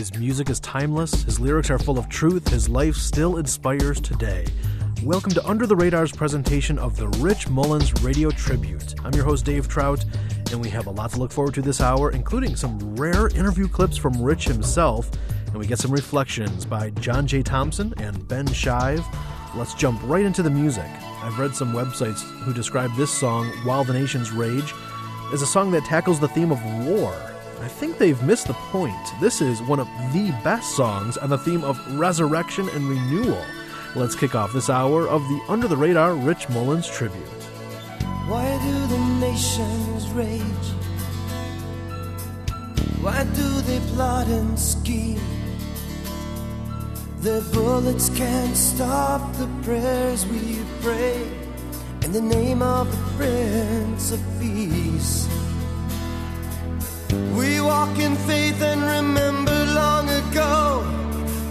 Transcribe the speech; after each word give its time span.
His 0.00 0.14
music 0.14 0.48
is 0.48 0.60
timeless, 0.60 1.24
his 1.24 1.38
lyrics 1.38 1.68
are 1.68 1.78
full 1.78 1.98
of 1.98 2.08
truth, 2.08 2.48
his 2.48 2.70
life 2.70 2.96
still 2.96 3.36
inspires 3.36 4.00
today. 4.00 4.46
Welcome 5.02 5.32
to 5.32 5.46
Under 5.46 5.66
the 5.66 5.76
Radar's 5.76 6.10
presentation 6.10 6.78
of 6.78 6.96
the 6.96 7.08
Rich 7.18 7.50
Mullins 7.50 7.92
Radio 8.02 8.30
Tribute. 8.30 8.94
I'm 9.04 9.12
your 9.12 9.24
host, 9.24 9.44
Dave 9.44 9.68
Trout, 9.68 10.02
and 10.50 10.58
we 10.58 10.70
have 10.70 10.86
a 10.86 10.90
lot 10.90 11.10
to 11.10 11.18
look 11.18 11.30
forward 11.30 11.52
to 11.52 11.60
this 11.60 11.82
hour, 11.82 12.12
including 12.12 12.56
some 12.56 12.96
rare 12.96 13.28
interview 13.28 13.68
clips 13.68 13.98
from 13.98 14.14
Rich 14.22 14.46
himself, 14.46 15.10
and 15.48 15.58
we 15.58 15.66
get 15.66 15.78
some 15.78 15.92
reflections 15.92 16.64
by 16.64 16.88
John 16.92 17.26
J. 17.26 17.42
Thompson 17.42 17.92
and 17.98 18.26
Ben 18.26 18.46
Shive. 18.46 19.04
Let's 19.54 19.74
jump 19.74 20.00
right 20.04 20.24
into 20.24 20.42
the 20.42 20.48
music. 20.48 20.90
I've 21.22 21.38
read 21.38 21.54
some 21.54 21.74
websites 21.74 22.22
who 22.40 22.54
describe 22.54 22.96
this 22.96 23.10
song, 23.10 23.48
While 23.64 23.84
the 23.84 23.92
Nations 23.92 24.32
Rage, 24.32 24.72
as 25.34 25.42
a 25.42 25.46
song 25.46 25.70
that 25.72 25.84
tackles 25.84 26.18
the 26.18 26.28
theme 26.28 26.52
of 26.52 26.86
war. 26.86 27.14
I 27.60 27.68
think 27.68 27.98
they've 27.98 28.22
missed 28.22 28.46
the 28.46 28.54
point. 28.54 28.96
This 29.20 29.42
is 29.42 29.60
one 29.62 29.80
of 29.80 29.88
the 30.14 30.30
best 30.42 30.76
songs 30.76 31.18
on 31.18 31.28
the 31.28 31.36
theme 31.36 31.62
of 31.62 31.78
resurrection 31.98 32.68
and 32.70 32.88
renewal. 32.88 33.44
Let's 33.94 34.14
kick 34.14 34.34
off 34.34 34.52
this 34.54 34.70
hour 34.70 35.06
of 35.06 35.22
the 35.24 35.40
Under 35.46 35.68
the 35.68 35.76
Radar 35.76 36.14
Rich 36.14 36.48
Mullins 36.48 36.88
tribute. 36.88 37.20
Why 38.28 38.58
do 38.62 38.86
the 38.86 38.98
nations 39.20 40.08
rage? 40.12 40.42
Why 43.02 43.24
do 43.24 43.60
they 43.62 43.80
plot 43.94 44.26
and 44.28 44.58
scheme? 44.58 45.20
Their 47.18 47.42
bullets 47.52 48.08
can't 48.16 48.56
stop 48.56 49.34
the 49.34 49.48
prayers 49.62 50.24
we 50.26 50.58
pray 50.80 51.30
in 52.04 52.12
the 52.12 52.22
name 52.22 52.62
of 52.62 52.90
the 52.90 53.16
Prince 53.16 54.12
of 54.12 54.20
Peace. 54.40 55.28
We 57.12 57.60
walk 57.60 57.98
in 57.98 58.14
faith 58.16 58.62
and 58.62 58.82
remember 58.82 59.52
long 59.74 60.08
ago 60.08 60.82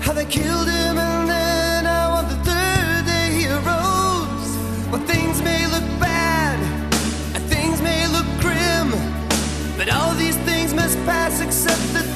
how 0.01 0.13
they 0.13 0.25
killed 0.25 0.67
him 0.67 0.97
and 0.97 1.29
then 1.29 1.85
how 1.85 2.11
on 2.19 2.29
the 2.29 2.39
third 2.49 3.05
day 3.05 3.27
he 3.37 3.47
arose. 3.47 4.49
But 4.91 5.01
things 5.07 5.41
may 5.41 5.67
look 5.67 5.87
bad 5.99 6.59
and 7.35 7.43
things 7.45 7.81
may 7.81 8.07
look 8.07 8.27
grim, 8.39 8.91
but 9.77 9.89
all 9.93 10.13
these 10.15 10.37
things 10.37 10.73
must 10.73 10.97
pass 11.05 11.41
except 11.41 11.81
the 11.93 12.08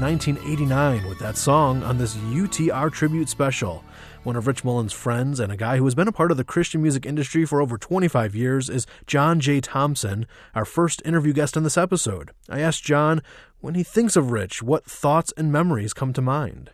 1989 0.00 1.06
with 1.06 1.18
that 1.18 1.36
song 1.36 1.82
on 1.82 1.98
this 1.98 2.16
UTR 2.16 2.90
tribute 2.90 3.28
special. 3.28 3.84
One 4.22 4.34
of 4.36 4.46
Rich 4.46 4.64
Mullins' 4.64 4.92
friends 4.92 5.38
and 5.38 5.52
a 5.52 5.56
guy 5.56 5.76
who 5.76 5.84
has 5.84 5.94
been 5.94 6.08
a 6.08 6.12
part 6.12 6.30
of 6.30 6.36
the 6.36 6.44
Christian 6.44 6.80
music 6.80 7.04
industry 7.04 7.44
for 7.44 7.60
over 7.60 7.76
25 7.76 8.34
years 8.34 8.70
is 8.70 8.86
John 9.06 9.40
J. 9.40 9.60
Thompson, 9.60 10.26
our 10.54 10.64
first 10.64 11.02
interview 11.04 11.32
guest 11.32 11.56
on 11.56 11.62
this 11.62 11.76
episode. 11.76 12.30
I 12.48 12.60
asked 12.60 12.82
John, 12.82 13.22
when 13.60 13.74
he 13.74 13.82
thinks 13.82 14.16
of 14.16 14.30
Rich, 14.30 14.62
what 14.62 14.86
thoughts 14.86 15.32
and 15.36 15.52
memories 15.52 15.92
come 15.92 16.12
to 16.14 16.22
mind? 16.22 16.70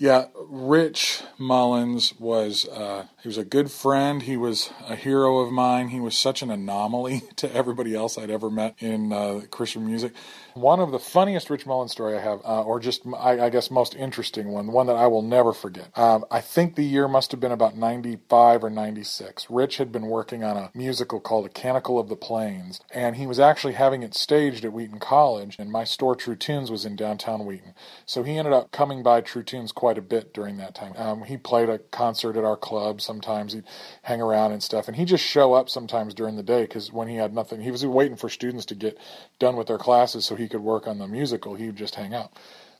Yeah, 0.00 0.28
Rich 0.48 1.24
Mullins 1.36 2.14
was 2.18 2.66
uh, 2.66 3.04
he 3.22 3.28
was 3.28 3.36
a 3.36 3.44
good 3.44 3.70
friend. 3.70 4.22
He 4.22 4.34
was 4.34 4.70
a 4.88 4.96
hero 4.96 5.40
of 5.40 5.52
mine. 5.52 5.88
He 5.88 6.00
was 6.00 6.18
such 6.18 6.40
an 6.40 6.50
anomaly 6.50 7.22
to 7.36 7.54
everybody 7.54 7.94
else 7.94 8.16
I'd 8.16 8.30
ever 8.30 8.48
met 8.48 8.76
in 8.78 9.12
uh, 9.12 9.42
Christian 9.50 9.86
music. 9.86 10.14
One 10.54 10.80
of 10.80 10.92
the 10.92 10.98
funniest 10.98 11.50
Rich 11.50 11.66
Mullins 11.66 11.92
story 11.92 12.16
I 12.16 12.20
have, 12.20 12.40
uh, 12.44 12.62
or 12.62 12.80
just 12.80 13.02
I, 13.06 13.40
I, 13.40 13.50
guess 13.50 13.70
most 13.70 13.94
interesting 13.94 14.48
one, 14.48 14.72
one 14.72 14.86
that 14.86 14.96
I 14.96 15.06
will 15.06 15.22
never 15.22 15.52
forget. 15.52 15.96
Um, 15.98 16.24
I 16.30 16.40
think 16.40 16.74
the 16.76 16.84
year 16.84 17.08
must 17.08 17.30
have 17.32 17.40
been 17.40 17.52
about 17.52 17.76
'95 17.76 18.64
or 18.64 18.70
'96. 18.70 19.50
Rich 19.50 19.76
had 19.78 19.92
been 19.92 20.06
working 20.06 20.44
on 20.44 20.56
a 20.56 20.70
musical 20.74 21.20
called 21.20 21.46
*A 21.46 21.48
Canticle 21.48 21.98
of 21.98 22.08
the 22.08 22.16
Plains*, 22.16 22.80
and 22.92 23.16
he 23.16 23.26
was 23.26 23.40
actually 23.40 23.74
having 23.74 24.02
it 24.02 24.14
staged 24.14 24.64
at 24.64 24.72
Wheaton 24.72 25.00
College. 25.00 25.56
And 25.58 25.70
my 25.70 25.84
store, 25.84 26.14
True 26.14 26.36
Tunes, 26.36 26.70
was 26.70 26.84
in 26.84 26.96
downtown 26.96 27.44
Wheaton, 27.44 27.74
so 28.06 28.22
he 28.22 28.38
ended 28.38 28.52
up 28.52 28.72
coming 28.72 29.02
by 29.02 29.20
True 29.20 29.42
Tunes 29.42 29.72
quite 29.72 29.98
a 29.98 30.02
bit 30.02 30.32
during 30.32 30.56
that 30.58 30.74
time. 30.74 30.94
Um, 30.96 31.22
he 31.24 31.36
played 31.36 31.68
a 31.68 31.78
concert 31.78 32.36
at 32.36 32.44
our 32.44 32.56
club 32.56 33.00
sometimes 33.00 33.52
he'd 33.52 33.64
hang 34.02 34.20
around 34.20 34.52
and 34.52 34.62
stuff 34.62 34.86
and 34.86 34.96
he'd 34.96 35.08
just 35.08 35.24
show 35.24 35.52
up 35.54 35.68
sometimes 35.68 36.14
during 36.14 36.36
the 36.36 36.42
day 36.42 36.62
because 36.62 36.92
when 36.92 37.08
he 37.08 37.16
had 37.16 37.34
nothing 37.34 37.60
he 37.60 37.70
was 37.70 37.84
waiting 37.84 38.16
for 38.16 38.28
students 38.28 38.64
to 38.64 38.74
get 38.74 38.96
done 39.38 39.56
with 39.56 39.66
their 39.66 39.78
classes 39.78 40.24
so 40.24 40.36
he 40.36 40.46
could 40.50 40.60
work 40.60 40.86
on 40.86 40.98
the 40.98 41.08
musical 41.08 41.54
he 41.54 41.66
would 41.66 41.76
just 41.76 41.94
hang 41.94 42.12
out 42.12 42.32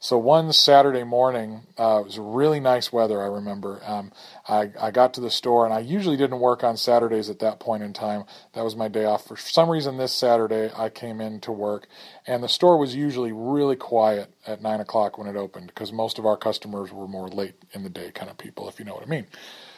so 0.02 0.16
one 0.16 0.50
Saturday 0.54 1.04
morning, 1.04 1.60
uh, 1.78 1.98
it 2.00 2.06
was 2.06 2.18
really 2.18 2.58
nice 2.58 2.90
weather. 2.90 3.20
I 3.20 3.26
remember. 3.26 3.82
Um, 3.84 4.12
I, 4.48 4.70
I 4.80 4.90
got 4.90 5.12
to 5.14 5.20
the 5.20 5.30
store, 5.30 5.66
and 5.66 5.74
I 5.74 5.80
usually 5.80 6.16
didn't 6.16 6.40
work 6.40 6.64
on 6.64 6.78
Saturdays 6.78 7.28
at 7.28 7.40
that 7.40 7.60
point 7.60 7.82
in 7.82 7.92
time. 7.92 8.24
That 8.54 8.64
was 8.64 8.74
my 8.74 8.88
day 8.88 9.04
off. 9.04 9.26
For 9.26 9.36
some 9.36 9.68
reason, 9.68 9.98
this 9.98 10.12
Saturday 10.12 10.70
I 10.74 10.88
came 10.88 11.20
in 11.20 11.38
to 11.40 11.52
work, 11.52 11.86
and 12.26 12.42
the 12.42 12.48
store 12.48 12.78
was 12.78 12.94
usually 12.94 13.30
really 13.30 13.76
quiet 13.76 14.32
at 14.46 14.62
nine 14.62 14.80
o'clock 14.80 15.18
when 15.18 15.26
it 15.26 15.36
opened 15.36 15.66
because 15.66 15.92
most 15.92 16.18
of 16.18 16.24
our 16.24 16.38
customers 16.38 16.90
were 16.90 17.06
more 17.06 17.28
late 17.28 17.56
in 17.74 17.82
the 17.82 17.90
day 17.90 18.10
kind 18.10 18.30
of 18.30 18.38
people, 18.38 18.70
if 18.70 18.78
you 18.78 18.86
know 18.86 18.94
what 18.94 19.02
I 19.02 19.06
mean. 19.06 19.26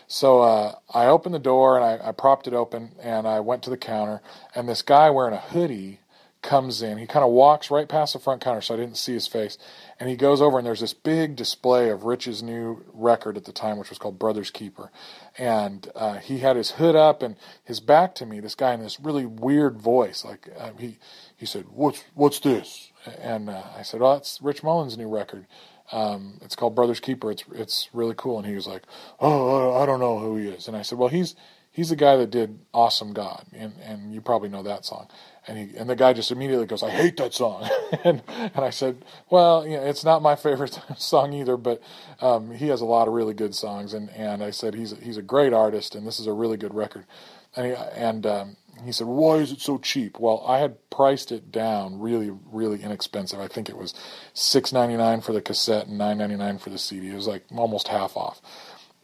So 0.07 0.43
uh, 0.43 0.77
I 0.95 1.07
opened 1.07 1.35
the 1.35 1.41
door 1.41 1.77
and 1.77 1.85
I, 1.85 2.11
I 2.11 2.13
propped 2.13 2.47
it 2.47 2.55
open 2.55 2.93
and 3.03 3.27
I 3.27 3.41
went 3.41 3.63
to 3.65 3.71
the 3.71 3.79
counter 3.79 4.21
and 4.55 4.69
this 4.69 4.83
guy 4.83 5.09
wearing 5.09 5.33
a 5.33 5.39
hoodie 5.39 6.01
comes 6.43 6.83
in. 6.83 6.99
He 6.99 7.07
kind 7.07 7.25
of 7.25 7.31
walks 7.31 7.71
right 7.71 7.89
past 7.89 8.13
the 8.13 8.19
front 8.19 8.43
counter, 8.43 8.61
so 8.61 8.75
I 8.75 8.77
didn't 8.77 8.97
see 8.97 9.13
his 9.13 9.27
face. 9.27 9.57
And 9.99 10.11
he 10.11 10.17
goes 10.17 10.43
over, 10.43 10.59
and 10.59 10.67
there's 10.67 10.81
this 10.81 10.95
big 10.95 11.37
display 11.37 11.89
of 11.91 12.05
Rich's 12.05 12.43
new 12.43 12.85
record 12.93 13.37
at 13.37 13.45
the 13.45 13.53
time, 13.53 13.79
which 13.79 13.89
was 13.89 13.99
called 13.99 14.19
Brother's 14.19 14.51
Keeper. 14.51 14.91
And 15.39 15.89
uh, 15.95 16.19
he 16.19 16.39
had 16.39 16.57
his 16.57 16.73
hood 16.73 16.97
up 16.97 17.23
and 17.23 17.37
his 17.65 17.81
back 17.81 18.15
to 18.17 18.27
me. 18.27 18.41
This 18.41 18.55
guy 18.55 18.75
in 18.75 18.81
this 18.81 19.01
really 19.01 19.25
weird 19.25 19.79
voice, 19.79 20.25
like 20.25 20.49
uh, 20.59 20.71
he 20.79 20.99
he 21.37 21.47
said, 21.47 21.67
"What's 21.71 22.05
what's 22.15 22.41
this?" 22.41 22.91
And 23.21 23.49
uh, 23.49 23.63
I 23.77 23.83
said, 23.83 24.03
"Oh, 24.03 24.15
it's 24.15 24.41
Rich 24.43 24.63
Mullins' 24.63 24.99
new 24.99 25.09
record." 25.09 25.47
Um, 25.91 26.39
it's 26.43 26.57
called 26.57 26.75
Brothers 26.75 27.01
Keeper. 27.01 27.31
It's 27.31 27.45
it's 27.53 27.89
really 27.93 28.15
cool. 28.17 28.39
And 28.39 28.47
he 28.47 28.55
was 28.55 28.67
like, 28.67 28.83
"Oh, 29.21 29.81
I 29.81 29.87
don't 29.87 30.01
know 30.01 30.19
who 30.19 30.37
he 30.37 30.49
is." 30.49 30.69
And 30.69 30.77
I 30.77 30.83
said, 30.83 30.99
"Well, 30.99 31.09
he's 31.09 31.37
he's 31.73 31.89
the 31.89 31.97
guy 31.97 32.17
that 32.17 32.31
did 32.31 32.61
Awesome 32.73 33.13
God, 33.13 33.45
and 33.53 33.73
and 33.83 34.15
you 34.15 34.21
probably 34.21 34.49
know 34.49 34.63
that 34.63 34.85
song." 34.85 35.09
And 35.49 35.59
he 35.59 35.77
and 35.77 35.91
the 35.91 35.97
guy 35.97 36.13
just 36.13 36.31
immediately 36.31 36.67
goes, 36.67 36.83
"I 36.83 36.91
hate 36.91 37.17
that 37.17 37.35
song." 37.35 37.69
and 38.05 38.23
and 38.29 38.59
I 38.59 38.71
said, 38.71 39.05
"Well, 39.31 39.67
you 39.67 39.77
know, 39.77 39.83
it's 39.83 40.05
not 40.05 40.23
my 40.23 40.37
favorite 40.37 40.79
song 40.97 41.33
either, 41.33 41.57
but 41.57 41.83
um, 42.21 42.53
he 42.53 42.69
has 42.69 42.81
a 42.81 42.87
lot 42.87 43.09
of 43.09 43.15
really 43.15 43.35
good 43.35 43.55
songs." 43.55 43.95
And 43.95 44.11
and 44.11 44.45
I 44.45 44.51
said, 44.51 44.75
"He's 44.75 44.97
he's 44.99 45.17
a 45.17 45.23
great 45.23 45.53
artist, 45.53 45.95
and 45.95 46.07
this 46.07 46.21
is 46.21 46.27
a 46.27 46.33
really 46.33 46.57
good 46.57 46.75
record." 46.75 47.07
And 47.55 47.67
he, 47.67 47.73
and 47.95 48.25
um, 48.25 48.57
he 48.85 48.93
said, 48.93 49.07
"Why 49.07 49.37
is 49.37 49.53
it 49.53 49.61
so 49.61 49.79
cheap?" 49.79 50.19
Well, 50.19 50.45
I 50.47 50.59
had 50.59 50.79
priced 50.91 51.33
it 51.33 51.53
down 51.53 52.01
really, 52.01 52.31
really 52.51 52.83
inexpensive. 52.83 53.41
I 53.41 53.49
think 53.49 53.69
it 53.69 53.77
was 53.77 53.95
six 54.35 54.73
ninety 54.73 54.97
nine 54.97 55.21
for 55.21 55.33
the 55.33 55.43
cassette 55.43 55.87
and 55.87 55.99
nine 55.99 56.19
ninety 56.19 56.37
nine 56.37 56.59
for 56.59 56.71
the 56.71 56.79
CD. 56.79 57.09
It 57.09 57.15
was 57.15 57.27
like 57.27 57.45
almost 57.55 57.89
half 57.89 58.17
off, 58.17 58.41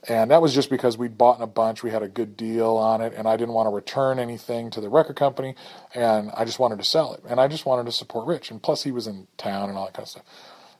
and 0.09 0.31
that 0.31 0.43
was 0.43 0.55
just 0.55 0.71
because 0.71 0.99
we'd 0.99 1.19
bought 1.19 1.37
in 1.37 1.43
a 1.43 1.47
bunch. 1.47 1.83
We 1.83 1.91
had 1.91 2.03
a 2.03 2.09
good 2.09 2.37
deal 2.37 2.77
on 2.77 3.01
it, 3.03 3.13
and 3.17 3.29
I 3.29 3.37
didn't 3.37 3.55
want 3.55 3.67
to 3.67 3.71
return 3.71 4.19
anything 4.19 4.71
to 4.71 4.81
the 4.81 4.89
record 4.89 5.17
company, 5.17 5.55
and 5.95 6.31
I 6.35 6.45
just 6.45 6.59
wanted 6.59 6.79
to 6.79 6.85
sell 6.85 7.15
it, 7.15 7.23
and 7.29 7.41
I 7.41 7.49
just 7.49 7.67
wanted 7.67 7.87
to 7.87 7.93
support 7.93 8.27
Rich, 8.27 8.51
and 8.51 8.63
plus 8.63 8.83
he 8.85 8.91
was 8.91 9.07
in 9.07 9.29
town 9.37 9.69
and 9.69 9.79
all 9.79 9.87
that 9.87 9.95
kind 9.95 10.05
of 10.05 10.11
stuff. 10.11 10.25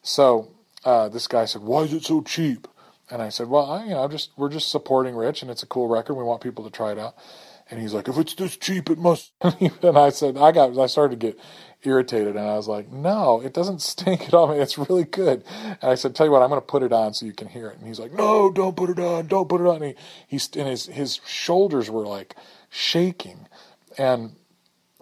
So 0.03 0.51
uh, 0.85 1.09
this 1.11 1.27
guy 1.29 1.45
said, 1.45 1.63
"Why 1.63 1.83
is 1.83 1.93
it 1.93 2.05
so 2.05 2.23
cheap?" 2.23 2.67
And 3.11 3.23
I 3.23 3.29
said, 3.29 3.49
"Well, 3.49 3.71
I, 3.71 3.85
you 3.85 3.91
know, 3.91 4.09
just 4.09 4.31
we're 4.37 4.49
just 4.49 4.71
supporting 4.71 5.15
Rich, 5.15 5.43
and 5.43 5.51
it's 5.51 5.63
a 5.63 5.67
cool 5.67 5.89
record. 5.89 6.15
We 6.15 6.25
want 6.25 6.41
people 6.41 6.65
to 6.65 6.71
try 6.71 6.93
it 6.93 6.99
out." 6.99 7.15
And 7.71 7.81
he's 7.81 7.93
like, 7.93 8.09
if 8.09 8.17
it's 8.17 8.35
this 8.35 8.57
cheap, 8.57 8.89
it 8.89 8.99
must. 8.99 9.33
and 9.43 9.99
I 9.99 10.09
said, 10.09 10.39
I 10.39 10.53
got, 10.53 10.79
I 10.79 10.87
started 10.87 11.21
to 11.21 11.27
get 11.27 11.41
irritated, 11.85 12.37
and 12.37 12.47
I 12.47 12.57
was 12.57 12.69
like, 12.69 12.91
no, 12.93 13.41
it 13.43 13.55
doesn't 13.55 13.83
stink 13.93 14.29
at 14.29 14.35
all. 14.35 14.53
It's 14.53 14.79
really 14.79 15.05
good. 15.05 15.45
And 15.63 15.79
I 15.93 15.95
said, 15.97 16.15
tell 16.15 16.27
you 16.27 16.33
what, 16.33 16.43
I'm 16.43 16.51
going 16.51 16.61
to 16.61 16.67
put 16.67 16.83
it 16.83 16.93
on 16.93 17.15
so 17.15 17.27
you 17.27 17.33
can 17.35 17.49
hear 17.49 17.69
it. 17.69 17.79
And 17.79 17.89
he's 17.89 18.01
like, 18.01 18.13
no, 18.13 18.53
don't 18.53 18.77
put 18.77 18.91
it 18.91 18.99
on, 19.01 19.27
don't 19.29 19.49
put 19.49 19.61
it 19.61 19.67
on. 19.67 19.77
And 19.83 19.85
he, 19.87 19.95
he's, 20.29 20.49
and 20.57 20.69
his 20.69 20.87
his 20.87 21.21
shoulders 21.27 21.91
were 21.91 22.07
like 22.07 22.37
shaking, 22.71 23.49
and 23.99 24.37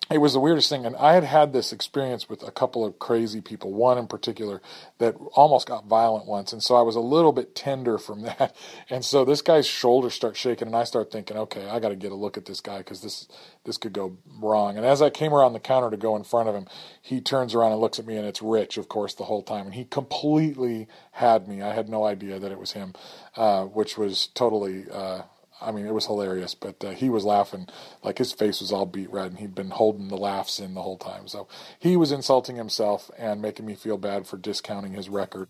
it 0.08 0.18
was 0.18 0.34
the 0.34 0.40
weirdest 0.40 0.68
thing. 0.68 0.86
And 0.86 0.94
I 0.96 1.14
had 1.14 1.24
had 1.24 1.52
this 1.52 1.72
experience 1.72 2.28
with 2.28 2.46
a 2.46 2.52
couple 2.52 2.84
of 2.84 2.98
crazy 2.98 3.40
people, 3.40 3.72
one 3.72 3.98
in 3.98 4.06
particular 4.06 4.62
that 4.98 5.16
almost 5.32 5.66
got 5.66 5.86
violent 5.86 6.26
once. 6.26 6.52
And 6.52 6.62
so 6.62 6.76
I 6.76 6.82
was 6.82 6.94
a 6.94 7.00
little 7.00 7.32
bit 7.32 7.56
tender 7.56 7.98
from 7.98 8.22
that. 8.22 8.54
And 8.88 9.04
so 9.04 9.24
this 9.24 9.42
guy's 9.42 9.66
shoulders 9.66 10.14
start 10.14 10.36
shaking, 10.36 10.68
and 10.68 10.76
I 10.76 10.84
start 10.84 11.10
thinking, 11.10 11.36
okay, 11.36 11.68
I 11.68 11.80
got 11.80 11.88
to 11.88 11.96
get 11.96 12.12
a 12.12 12.16
look 12.16 12.36
at 12.36 12.44
this 12.44 12.60
guy 12.60 12.78
because 12.78 13.00
this, 13.00 13.26
this 13.64 13.76
could 13.76 13.92
go 13.92 14.16
wrong. 14.40 14.76
And 14.76 14.86
as 14.86 15.02
I 15.02 15.10
came 15.10 15.34
around 15.34 15.54
the 15.54 15.60
counter 15.60 15.90
to 15.90 15.96
go 15.96 16.14
in 16.14 16.22
front 16.22 16.48
of 16.48 16.54
him, 16.54 16.66
he 17.02 17.20
turns 17.20 17.54
around 17.54 17.72
and 17.72 17.80
looks 17.80 17.98
at 17.98 18.06
me, 18.06 18.16
and 18.16 18.26
it's 18.26 18.42
Rich, 18.42 18.76
of 18.76 18.88
course, 18.88 19.14
the 19.14 19.24
whole 19.24 19.42
time. 19.42 19.66
And 19.66 19.74
he 19.74 19.84
completely 19.84 20.86
had 21.12 21.48
me. 21.48 21.62
I 21.62 21.74
had 21.74 21.88
no 21.88 22.04
idea 22.04 22.38
that 22.38 22.52
it 22.52 22.60
was 22.60 22.72
him, 22.72 22.94
uh, 23.36 23.64
which 23.64 23.98
was 23.98 24.28
totally. 24.28 24.84
Uh, 24.90 25.22
I 25.60 25.72
mean, 25.72 25.86
it 25.86 25.94
was 25.94 26.06
hilarious, 26.06 26.54
but 26.54 26.84
uh, 26.84 26.90
he 26.90 27.08
was 27.08 27.24
laughing 27.24 27.66
like 28.02 28.18
his 28.18 28.32
face 28.32 28.60
was 28.60 28.72
all 28.72 28.86
beat 28.86 29.10
red, 29.10 29.30
and 29.30 29.38
he'd 29.38 29.54
been 29.54 29.70
holding 29.70 30.08
the 30.08 30.16
laughs 30.16 30.60
in 30.60 30.74
the 30.74 30.82
whole 30.82 30.98
time. 30.98 31.28
So 31.28 31.48
he 31.78 31.96
was 31.96 32.12
insulting 32.12 32.56
himself 32.56 33.10
and 33.18 33.40
making 33.40 33.66
me 33.66 33.74
feel 33.74 33.96
bad 33.96 34.26
for 34.26 34.36
discounting 34.36 34.92
his 34.92 35.08
record. 35.08 35.48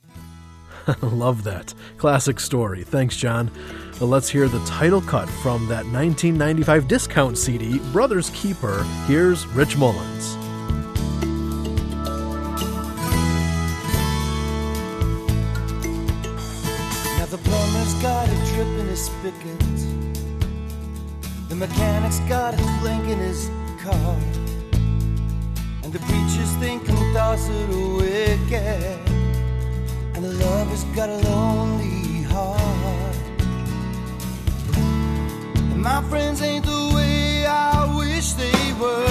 Love 1.02 1.42
that. 1.44 1.74
Classic 1.96 2.38
story. 2.38 2.84
Thanks, 2.84 3.16
John. 3.16 3.50
Well, 4.00 4.08
let's 4.08 4.28
hear 4.28 4.48
the 4.48 4.64
title 4.64 5.00
cut 5.00 5.28
from 5.28 5.66
that 5.68 5.84
1995 5.86 6.86
discount 6.86 7.38
CD, 7.38 7.78
Brothers 7.92 8.30
Keeper. 8.30 8.84
Here's 9.06 9.46
Rich 9.48 9.76
Mullins. 9.76 10.36
Now 17.16 17.26
the 17.26 17.38
plumber's 17.38 17.94
got 17.94 18.28
a 18.28 18.54
drip 18.54 18.66
in 18.66 18.86
his 18.86 19.06
spigot. 19.06 19.75
The 21.56 21.66
mechanic's 21.68 22.20
got 22.28 22.52
a 22.52 22.78
blink 22.82 23.08
in 23.08 23.18
his 23.18 23.48
car. 23.82 24.16
And 25.82 25.90
the 25.90 25.98
preacher's 26.00 26.52
thinking 26.60 26.94
thoughts 27.14 27.48
that 27.48 27.70
are 27.70 27.96
wicked. 27.96 29.00
And 30.14 30.22
the 30.22 30.34
lover's 30.44 30.84
got 30.94 31.08
a 31.08 31.16
lonely 31.16 32.24
heart. 32.24 33.16
And 34.76 35.80
my 35.82 36.02
friends 36.10 36.42
ain't 36.42 36.66
the 36.66 36.92
way 36.94 37.46
I 37.46 37.86
wish 37.96 38.34
they 38.34 38.72
were. 38.78 39.06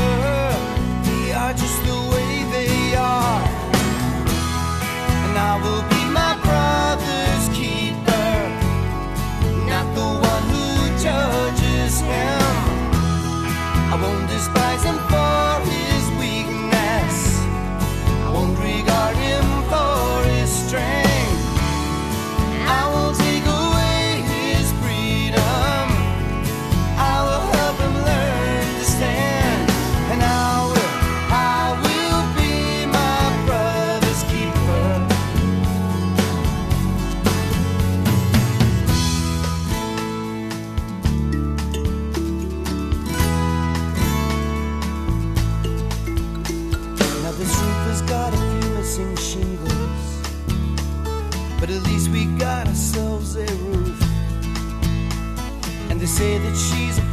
They 1.04 1.34
are 1.34 1.54
just 1.54 1.84
the 1.84 2.00
way 2.14 2.44
they 2.52 2.96
are. 2.96 3.42
And 5.26 5.36
I 5.36 5.60
will 5.64 5.95
him. 12.14 12.42
I 13.94 13.96
won't 14.02 14.28
despise 14.30 14.84
him 14.84 14.98
for 15.12 15.70
his 15.70 15.85
say 56.16 56.38
that 56.38 56.56
she's 56.56 57.05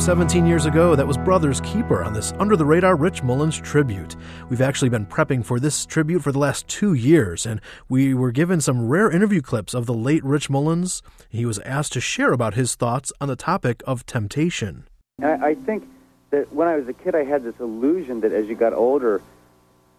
From 0.00 0.18
17 0.18 0.46
years 0.46 0.64
ago, 0.64 0.96
that 0.96 1.06
was 1.06 1.18
Brothers 1.18 1.60
Keeper 1.60 2.02
on 2.02 2.14
this 2.14 2.32
Under 2.38 2.56
the 2.56 2.64
Radar 2.64 2.96
Rich 2.96 3.22
Mullins 3.22 3.60
tribute. 3.60 4.16
We've 4.48 4.62
actually 4.62 4.88
been 4.88 5.04
prepping 5.04 5.44
for 5.44 5.60
this 5.60 5.84
tribute 5.84 6.22
for 6.22 6.32
the 6.32 6.38
last 6.38 6.66
two 6.68 6.94
years, 6.94 7.44
and 7.44 7.60
we 7.90 8.14
were 8.14 8.32
given 8.32 8.62
some 8.62 8.88
rare 8.88 9.10
interview 9.10 9.42
clips 9.42 9.74
of 9.74 9.84
the 9.84 9.92
late 9.92 10.24
Rich 10.24 10.48
Mullins. 10.48 11.02
He 11.28 11.44
was 11.44 11.58
asked 11.66 11.92
to 11.92 12.00
share 12.00 12.32
about 12.32 12.54
his 12.54 12.76
thoughts 12.76 13.12
on 13.20 13.28
the 13.28 13.36
topic 13.36 13.82
of 13.86 14.06
temptation. 14.06 14.88
I, 15.22 15.52
think 15.54 15.86
that 16.30 16.50
when 16.50 16.66
I 16.66 16.76
was 16.76 16.88
a 16.88 16.94
kid, 16.94 17.14
I 17.14 17.24
had 17.24 17.44
this 17.44 17.60
illusion 17.60 18.22
that 18.22 18.32
as 18.32 18.46
you 18.46 18.54
got 18.54 18.72
older, 18.72 19.20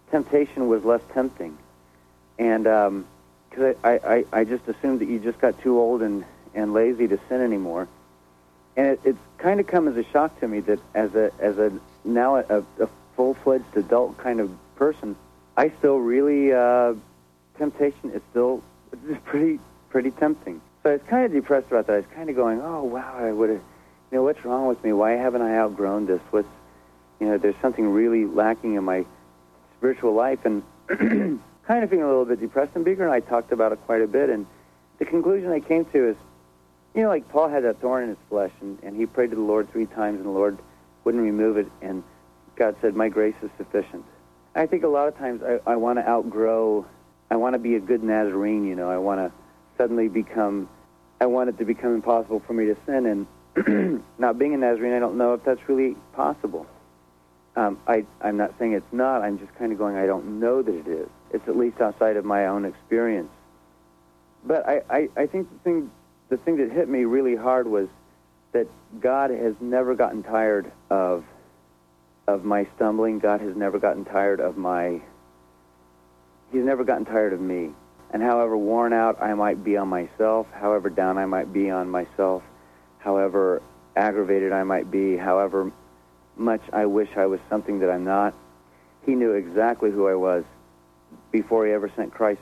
temptation 0.10 0.68
was 0.68 0.84
less 0.84 1.02
tempting, 1.14 1.56
and 2.40 2.66
um, 2.66 3.06
because 3.52 3.76
I, 3.84 3.92
I, 3.92 4.26
I 4.34 4.44
just 4.46 4.68
assumed 4.68 5.02
that 5.02 5.10
you 5.10 5.20
just 5.20 5.40
got 5.40 5.62
too 5.62 5.78
old 5.78 6.02
and, 6.02 6.26
and 6.56 6.74
lazy 6.74 7.08
to 7.08 7.20
sin 7.30 7.40
anymore, 7.40 7.88
and 8.76 8.88
it, 8.88 9.00
it's 9.04 9.20
kind 9.38 9.60
of 9.60 9.68
come 9.68 9.88
as 9.88 9.98
a 9.98 10.04
shock 10.12 10.40
to 10.40 10.48
me 10.48 10.60
that 10.62 10.80
as 10.94 11.14
a 11.16 11.32
as 11.40 11.58
a 11.58 11.72
now 12.04 12.38
a, 12.38 12.64
a 12.80 12.90
full 13.16 13.34
fledged 13.34 13.76
adult 13.76 14.18
kind 14.18 14.40
of 14.40 14.52
person, 14.76 15.16
I 15.58 15.72
still 15.80 15.98
really 15.98 16.54
uh, 16.54 16.94
temptation 17.58 18.12
is 18.12 18.22
still 18.32 18.64
it's 19.10 19.20
pretty 19.26 19.60
pretty 19.90 20.12
tempting. 20.12 20.62
So 20.84 20.90
I 20.90 20.94
was 20.94 21.02
kind 21.08 21.26
of 21.26 21.32
depressed 21.32 21.68
about 21.68 21.88
that. 21.88 21.94
I 21.94 21.98
was 21.98 22.06
kind 22.16 22.30
of 22.30 22.36
going, 22.36 22.60
oh 22.62 22.84
wow, 22.84 23.16
I 23.16 23.32
would 23.32 23.50
have, 23.50 23.60
you 23.60 24.18
know, 24.18 24.24
what's 24.24 24.44
wrong 24.44 24.68
with 24.68 24.84
me? 24.84 24.94
Why 24.94 25.12
haven't 25.12 25.44
I 25.44 25.56
outgrown 25.58 26.08
this? 26.08 26.22
What's, 26.32 26.48
you 27.20 27.28
know, 27.28 27.38
there's 27.38 27.56
something 27.62 27.88
really 27.88 28.26
lacking 28.26 28.74
in 28.76 28.84
my 28.84 29.06
spiritual 29.78 30.14
life, 30.14 30.40
and 30.46 30.64
kind 30.88 31.84
of 31.84 31.90
feeling 31.90 32.04
a 32.04 32.08
little 32.08 32.26
bit 32.26 32.40
depressed. 32.40 32.72
And 32.76 32.84
Beaker 32.84 33.04
and 33.04 33.12
I 33.14 33.20
talked 33.20 33.52
about 33.52 33.72
it 33.74 33.80
quite 33.86 34.02
a 34.02 34.08
bit, 34.08 34.30
and 34.30 34.48
the 34.98 35.06
conclusion 35.06 35.52
I 35.52 35.60
came 35.60 35.86
to 35.86 36.10
is, 36.10 36.16
you 36.94 37.04
know, 37.04 37.10
like 37.10 37.28
Paul 37.30 37.50
had 37.50 37.64
that 37.64 37.80
thorn 37.80 38.04
in 38.04 38.10
his 38.10 38.18
flesh, 38.30 38.52
and, 38.62 38.78
and 38.84 38.96
he 38.96 39.06
prayed 39.06 39.30
to 39.30 39.36
the 39.36 39.42
Lord 39.42 39.72
three 39.72 39.86
times, 39.86 40.18
and 40.18 40.26
the 40.26 40.32
Lord 40.32 40.58
wouldn't 41.04 41.24
remove 41.24 41.58
it, 41.58 41.68
and 41.82 42.04
God 42.56 42.76
said, 42.82 42.96
"My 42.96 43.10
grace 43.10 43.36
is 43.42 43.50
sufficient." 43.58 44.06
I 44.54 44.66
think 44.66 44.84
a 44.84 44.88
lot 44.88 45.08
of 45.08 45.18
times 45.18 45.42
I, 45.44 45.60
I 45.72 45.76
want 45.78 46.00
to 46.00 46.08
outgrow. 46.08 46.86
I 47.30 47.38
want 47.38 47.54
to 47.54 47.60
be 47.60 47.76
a 47.76 47.80
good 47.80 48.04
Nazarene. 48.04 48.66
You 48.66 48.76
know, 48.76 48.90
I 48.90 48.98
want 48.98 49.20
to 49.20 49.32
suddenly 49.78 50.10
become. 50.10 50.70
I 51.22 51.28
want 51.28 51.50
it 51.50 51.58
to 51.60 51.66
become 51.66 51.94
impossible 51.94 52.42
for 52.46 52.54
me 52.54 52.66
to 52.66 52.76
sin, 52.86 53.06
and 53.06 54.04
not 54.18 54.38
being 54.38 54.54
a 54.54 54.58
Nazarene, 54.58 54.94
I 54.94 55.00
don't 55.00 55.18
know 55.18 55.34
if 55.34 55.44
that's 55.44 55.62
really 55.68 55.96
possible. 56.14 56.66
Um, 57.56 57.80
I, 57.86 58.06
I'm 58.22 58.38
not 58.38 58.54
saying 58.58 58.74
it's 58.74 58.94
not. 58.94 59.22
I'm 59.22 59.38
just 59.38 59.54
kind 59.56 59.72
of 59.72 59.78
going. 59.78 59.96
I 59.96 60.06
don't 60.06 60.40
know 60.40 60.62
that 60.62 60.74
it 60.74 60.88
is. 60.88 61.08
It's 61.32 61.48
at 61.48 61.58
least 61.58 61.82
outside 61.82 62.16
of 62.18 62.26
my 62.26 62.48
own 62.48 62.66
experience. 62.66 63.30
But 64.44 64.68
I, 64.68 64.82
I, 64.90 65.10
I 65.18 65.26
think 65.28 65.50
the 65.52 65.60
thing, 65.60 65.92
the 66.32 66.38
thing 66.38 66.56
that 66.58 66.72
hit 66.72 66.88
me 66.88 67.04
really 67.04 67.36
hard 67.36 67.68
was 67.68 67.90
that 68.54 68.66
God 69.02 69.32
has 69.32 69.54
never 69.60 69.96
gotten 69.96 70.24
tired 70.24 70.72
of, 70.90 71.26
of 72.26 72.46
my 72.46 72.66
stumbling. 72.76 73.20
God 73.20 73.42
has 73.42 73.54
never 73.56 73.80
gotten 73.80 74.06
tired 74.06 74.40
of 74.40 74.58
my. 74.58 75.02
He's 76.54 76.64
never 76.64 76.86
gotten 76.86 77.04
tired 77.04 77.34
of 77.34 77.42
me. 77.42 77.72
And 78.12 78.24
however 78.24 78.56
worn 78.56 78.94
out 78.94 79.22
I 79.22 79.34
might 79.34 79.62
be 79.62 79.76
on 79.76 79.90
myself, 79.90 80.48
however 80.54 80.90
down 80.90 81.18
I 81.18 81.26
might 81.26 81.52
be 81.52 81.70
on 81.70 81.90
myself, 81.90 82.44
however 83.00 83.62
aggravated 83.98 84.54
I 84.54 84.64
might 84.64 84.90
be, 84.90 85.18
however 85.18 85.70
much 86.38 86.62
I 86.72 86.86
wish 86.86 87.10
I 87.18 87.26
was 87.26 87.42
something 87.50 87.80
that 87.80 87.90
I'm 87.90 88.06
not, 88.06 88.34
he 89.06 89.16
knew 89.16 89.34
exactly 89.34 89.92
who 89.92 90.08
I 90.08 90.16
was 90.16 90.46
before 91.32 91.66
he 91.66 91.74
ever 91.74 91.92
sent 91.94 92.14
Christ 92.14 92.42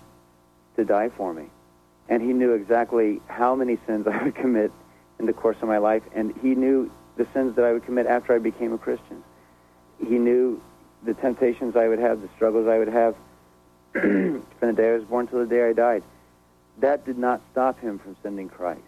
to 0.76 0.86
die 0.86 1.10
for 1.10 1.34
me. 1.34 1.50
And 2.10 2.22
he 2.22 2.34
knew 2.34 2.54
exactly 2.54 3.22
how 3.28 3.56
many 3.56 3.78
sins 3.88 4.08
I 4.08 4.24
would 4.24 4.36
commit 4.36 4.72
in 5.20 5.26
the 5.26 5.34
course 5.34 5.58
of 5.62 5.68
my 5.68 5.78
life, 5.78 6.04
and 6.14 6.36
he 6.42 6.56
knew 6.56 6.92
the 7.18 7.28
sins 7.34 7.56
that 7.56 7.66
I 7.66 7.74
would 7.74 7.86
commit 7.86 8.08
after 8.08 8.34
I 8.34 8.40
became 8.40 8.74
a 8.74 8.78
Christian. 8.78 9.24
He 10.00 10.18
knew 10.18 10.62
the 11.04 11.14
temptations 11.14 11.76
I 11.76 11.88
would 11.88 12.00
have, 12.00 12.22
the 12.22 12.30
struggles 12.36 12.68
I 12.68 12.78
would 12.78 12.88
have 12.88 13.16
from 13.94 14.44
the 14.62 14.74
day 14.74 14.90
I 14.90 14.94
was 14.94 15.04
born 15.04 15.28
till 15.28 15.40
the 15.40 15.46
day 15.46 15.70
I 15.70 15.74
died. 15.74 16.04
That 16.80 17.06
did 17.06 17.18
not 17.18 17.42
stop 17.52 17.80
him 17.80 18.00
from 18.00 18.16
sending 18.24 18.50
Christ. 18.50 18.82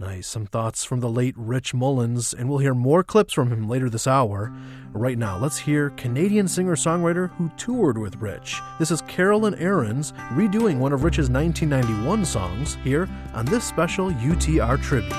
Nice. 0.00 0.28
Some 0.28 0.46
thoughts 0.46 0.84
from 0.84 1.00
the 1.00 1.08
late 1.08 1.34
Rich 1.36 1.74
Mullins, 1.74 2.32
and 2.32 2.48
we'll 2.48 2.60
hear 2.60 2.72
more 2.72 3.02
clips 3.02 3.34
from 3.34 3.50
him 3.50 3.68
later 3.68 3.90
this 3.90 4.06
hour. 4.06 4.52
Right 4.92 5.18
now, 5.18 5.36
let's 5.38 5.58
hear 5.58 5.90
Canadian 5.90 6.46
singer 6.46 6.76
songwriter 6.76 7.30
who 7.30 7.50
toured 7.56 7.98
with 7.98 8.14
Rich. 8.16 8.60
This 8.78 8.92
is 8.92 9.02
Carolyn 9.02 9.54
Arends 9.54 10.12
redoing 10.28 10.78
one 10.78 10.92
of 10.92 11.02
Rich's 11.02 11.28
1991 11.28 12.24
songs 12.24 12.76
here 12.84 13.08
on 13.34 13.44
this 13.46 13.64
special 13.64 14.10
UTR 14.12 14.80
tribute. 14.80 15.10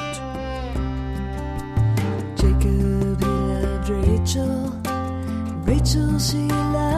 Jacob, 2.38 3.20
he 3.20 3.28
loved 3.28 3.90
Rachel. 3.90 4.70
Rachel, 5.66 6.18
she 6.20 6.38
loved 6.38 6.89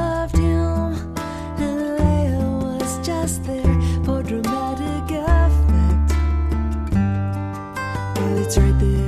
right 8.57 8.77
there 8.79 9.00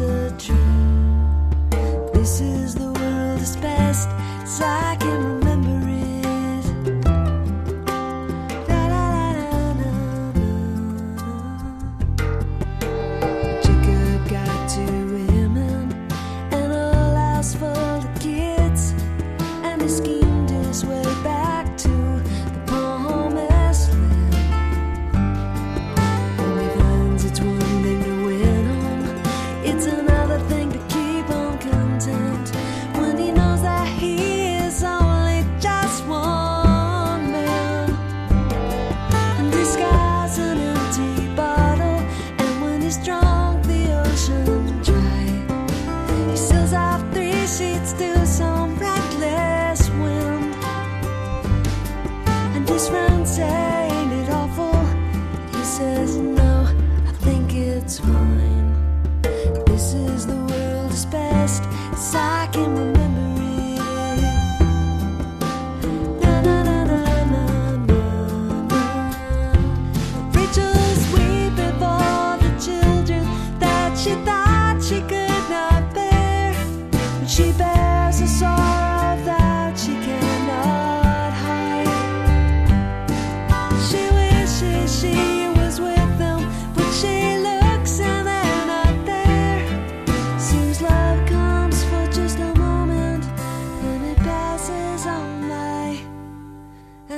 a 0.00 0.30
truth. 0.38 0.59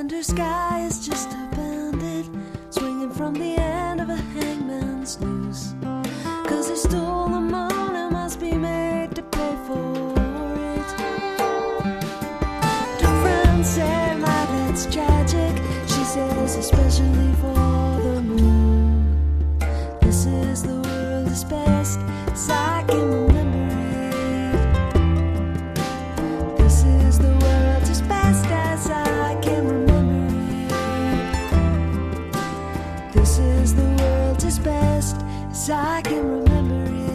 Wonder 0.02 0.20
sky 0.20 0.84
is 0.84 1.06
just 1.06 1.30
a 1.30 1.48
bandit 1.54 1.71
I 35.72 36.02
can 36.02 36.44
remember 36.44 36.84
it. 36.84 37.12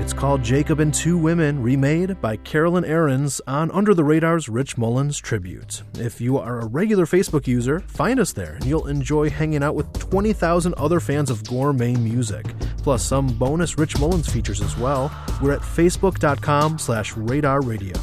It's 0.00 0.12
called 0.14 0.42
Jacob 0.42 0.80
and 0.80 0.92
Two 0.92 1.18
Women, 1.18 1.62
remade 1.62 2.20
by 2.20 2.36
Carolyn 2.36 2.84
Arends 2.84 3.40
on 3.46 3.70
Under 3.72 3.92
the 3.94 4.04
Radar's 4.04 4.48
Rich 4.48 4.78
Mullins 4.78 5.18
tribute. 5.18 5.82
If 5.98 6.20
you 6.20 6.38
are 6.38 6.60
a 6.60 6.66
regular 6.66 7.04
Facebook 7.04 7.46
user, 7.46 7.80
find 7.80 8.18
us 8.18 8.32
there 8.32 8.54
and 8.54 8.64
you'll 8.64 8.86
enjoy 8.86 9.28
hanging 9.28 9.62
out 9.62 9.74
with 9.74 9.92
20,000 9.98 10.74
other 10.74 10.98
fans 10.98 11.28
of 11.30 11.46
gourmet 11.46 11.94
music, 11.94 12.46
plus 12.78 13.02
some 13.02 13.26
bonus 13.26 13.76
Rich 13.76 13.98
Mullins 13.98 14.32
features 14.32 14.62
as 14.62 14.76
well. 14.78 15.12
We're 15.42 15.52
at 15.52 15.60
facebook.com 15.60 16.78
slash 16.78 17.16
radar 17.16 17.60
radio. 17.60 17.94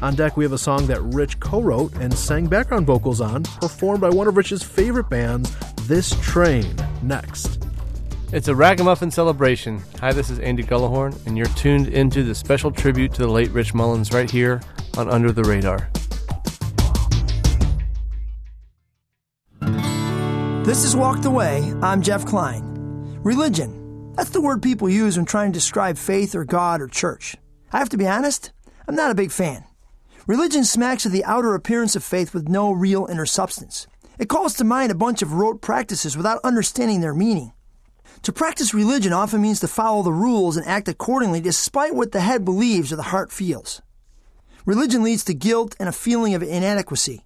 On 0.00 0.14
deck, 0.14 0.36
we 0.36 0.44
have 0.44 0.52
a 0.52 0.58
song 0.58 0.86
that 0.86 1.02
Rich 1.02 1.40
co 1.40 1.60
wrote 1.60 1.92
and 1.96 2.16
sang 2.16 2.46
background 2.46 2.86
vocals 2.86 3.20
on, 3.20 3.42
performed 3.42 4.00
by 4.00 4.08
one 4.08 4.28
of 4.28 4.36
Rich's 4.36 4.62
favorite 4.62 5.08
bands, 5.08 5.54
This 5.88 6.14
Train. 6.22 6.72
Next. 7.02 7.64
It's 8.32 8.46
a 8.46 8.54
ragamuffin 8.54 9.10
celebration. 9.10 9.82
Hi, 9.98 10.12
this 10.12 10.30
is 10.30 10.38
Andy 10.38 10.62
Gullahorn, 10.62 11.26
and 11.26 11.36
you're 11.36 11.48
tuned 11.48 11.88
into 11.88 12.22
the 12.22 12.34
special 12.34 12.70
tribute 12.70 13.12
to 13.14 13.22
the 13.22 13.28
late 13.28 13.50
Rich 13.50 13.74
Mullins 13.74 14.12
right 14.12 14.30
here 14.30 14.60
on 14.96 15.08
Under 15.08 15.32
the 15.32 15.42
Radar. 15.42 15.88
This 20.64 20.84
is 20.84 20.94
Walk 20.94 21.22
the 21.22 21.30
Way. 21.30 21.72
I'm 21.82 22.02
Jeff 22.02 22.24
Klein. 22.24 22.62
Religion. 23.24 24.12
That's 24.14 24.30
the 24.30 24.40
word 24.40 24.62
people 24.62 24.88
use 24.88 25.16
when 25.16 25.26
trying 25.26 25.50
to 25.50 25.58
describe 25.58 25.96
faith 25.96 26.36
or 26.36 26.44
God 26.44 26.80
or 26.80 26.86
church. 26.86 27.34
I 27.72 27.78
have 27.78 27.88
to 27.88 27.96
be 27.96 28.06
honest, 28.06 28.52
I'm 28.86 28.94
not 28.94 29.10
a 29.10 29.14
big 29.14 29.32
fan. 29.32 29.64
Religion 30.28 30.62
smacks 30.62 31.06
of 31.06 31.12
the 31.12 31.24
outer 31.24 31.54
appearance 31.54 31.96
of 31.96 32.04
faith 32.04 32.34
with 32.34 32.50
no 32.50 32.70
real 32.70 33.06
inner 33.06 33.24
substance. 33.24 33.86
It 34.18 34.28
calls 34.28 34.52
to 34.56 34.62
mind 34.62 34.92
a 34.92 34.94
bunch 34.94 35.22
of 35.22 35.32
rote 35.32 35.62
practices 35.62 36.18
without 36.18 36.38
understanding 36.44 37.00
their 37.00 37.14
meaning. 37.14 37.54
To 38.24 38.32
practice 38.32 38.74
religion 38.74 39.14
often 39.14 39.40
means 39.40 39.60
to 39.60 39.68
follow 39.68 40.02
the 40.02 40.12
rules 40.12 40.58
and 40.58 40.66
act 40.66 40.86
accordingly 40.86 41.40
despite 41.40 41.94
what 41.94 42.12
the 42.12 42.20
head 42.20 42.44
believes 42.44 42.92
or 42.92 42.96
the 42.96 43.04
heart 43.04 43.32
feels. 43.32 43.80
Religion 44.66 45.02
leads 45.02 45.24
to 45.24 45.32
guilt 45.32 45.74
and 45.80 45.88
a 45.88 45.92
feeling 45.92 46.34
of 46.34 46.42
inadequacy. 46.42 47.24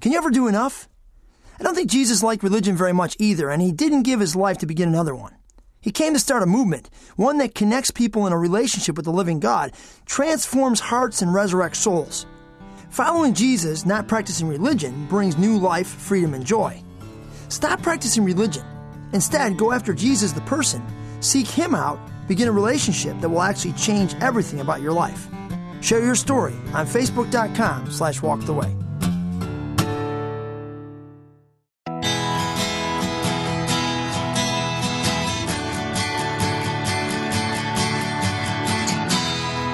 Can 0.00 0.12
you 0.12 0.16
ever 0.16 0.30
do 0.30 0.48
enough? 0.48 0.88
I 1.60 1.64
don't 1.64 1.74
think 1.74 1.90
Jesus 1.90 2.22
liked 2.22 2.42
religion 2.42 2.76
very 2.76 2.94
much 2.94 3.14
either, 3.18 3.50
and 3.50 3.60
he 3.60 3.72
didn't 3.72 4.04
give 4.04 4.20
his 4.20 4.34
life 4.34 4.56
to 4.58 4.66
begin 4.66 4.88
another 4.88 5.14
one. 5.14 5.36
He 5.82 5.90
came 5.90 6.14
to 6.14 6.18
start 6.18 6.42
a 6.42 6.46
movement, 6.46 6.88
one 7.16 7.36
that 7.38 7.54
connects 7.54 7.90
people 7.90 8.26
in 8.26 8.32
a 8.32 8.38
relationship 8.38 8.96
with 8.96 9.04
the 9.04 9.12
living 9.12 9.38
God, 9.38 9.72
transforms 10.06 10.80
hearts, 10.80 11.20
and 11.20 11.32
resurrects 11.32 11.76
souls. 11.76 12.24
Following 12.90 13.34
Jesus, 13.34 13.84
not 13.84 14.08
practicing 14.08 14.48
religion, 14.48 15.06
brings 15.06 15.36
new 15.36 15.58
life, 15.58 15.86
freedom, 15.86 16.34
and 16.34 16.44
joy. 16.44 16.82
Stop 17.48 17.82
practicing 17.82 18.24
religion. 18.24 18.64
Instead, 19.12 19.58
go 19.58 19.72
after 19.72 19.92
Jesus 19.92 20.32
the 20.32 20.40
person, 20.42 20.82
seek 21.20 21.46
him 21.46 21.74
out, 21.74 21.98
begin 22.28 22.48
a 22.48 22.52
relationship 22.52 23.18
that 23.20 23.28
will 23.28 23.42
actually 23.42 23.74
change 23.74 24.14
everything 24.20 24.60
about 24.60 24.80
your 24.80 24.92
life. 24.92 25.28
Share 25.80 26.02
your 26.02 26.14
story 26.14 26.54
on 26.72 26.86
facebook.com 26.86 27.90
slash 27.90 28.22
walk 28.22 28.40
the 28.40 28.54
way. 28.54 28.74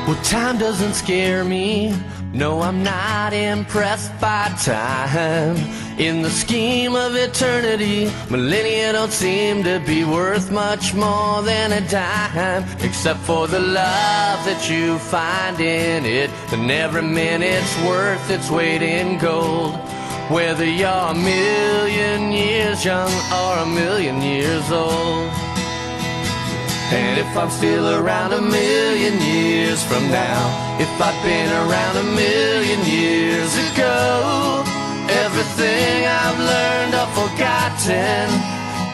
Well, 0.07 0.23
time 0.23 0.59
doesn't 0.59 0.95
scare 0.95 1.45
me. 1.45 1.97
No, 2.35 2.63
I'm 2.63 2.83
not 2.83 3.33
impressed 3.33 4.11
by 4.21 4.49
time. 4.61 5.57
In 6.01 6.21
the 6.21 6.31
scheme 6.31 6.97
of 6.97 7.15
eternity, 7.15 8.11
millennia 8.29 8.93
don't 8.93 9.13
seem 9.13 9.63
to 9.63 9.81
be 9.87 10.05
worth 10.05 10.51
much 10.51 10.95
more 10.95 11.43
than 11.43 11.71
a 11.71 11.81
dime. 11.89 12.65
Except 12.81 13.21
for 13.21 13.47
the 13.47 13.61
love 13.61 14.45
that 14.47 14.69
you 14.69 14.99
find 14.99 15.61
in 15.61 16.05
it, 16.05 16.29
and 16.53 16.69
every 16.73 17.03
minute's 17.03 17.79
worth 17.85 18.29
its 18.29 18.51
weight 18.51 18.83
in 18.83 19.17
gold. 19.19 19.77
Whether 20.29 20.65
you're 20.65 20.89
a 20.89 21.15
million 21.15 22.33
years 22.33 22.85
young 22.85 23.13
or 23.33 23.59
a 23.59 23.67
million 23.67 24.21
years 24.21 24.73
old. 24.73 25.54
And 26.95 27.19
if 27.19 27.37
I'm 27.37 27.51
still 27.51 27.99
around 27.99 28.33
a 28.33 28.41
million 28.41 29.21
years 29.21 29.83
from 29.83 30.09
now, 30.11 30.39
if 30.79 30.89
I'd 31.03 31.19
been 31.27 31.51
around 31.67 31.97
a 31.99 32.07
million 32.15 32.81
years 32.87 33.51
ago, 33.67 34.63
everything 35.11 36.07
I've 36.07 36.39
learned 36.39 36.95
or 36.95 37.11
forgotten, 37.19 38.31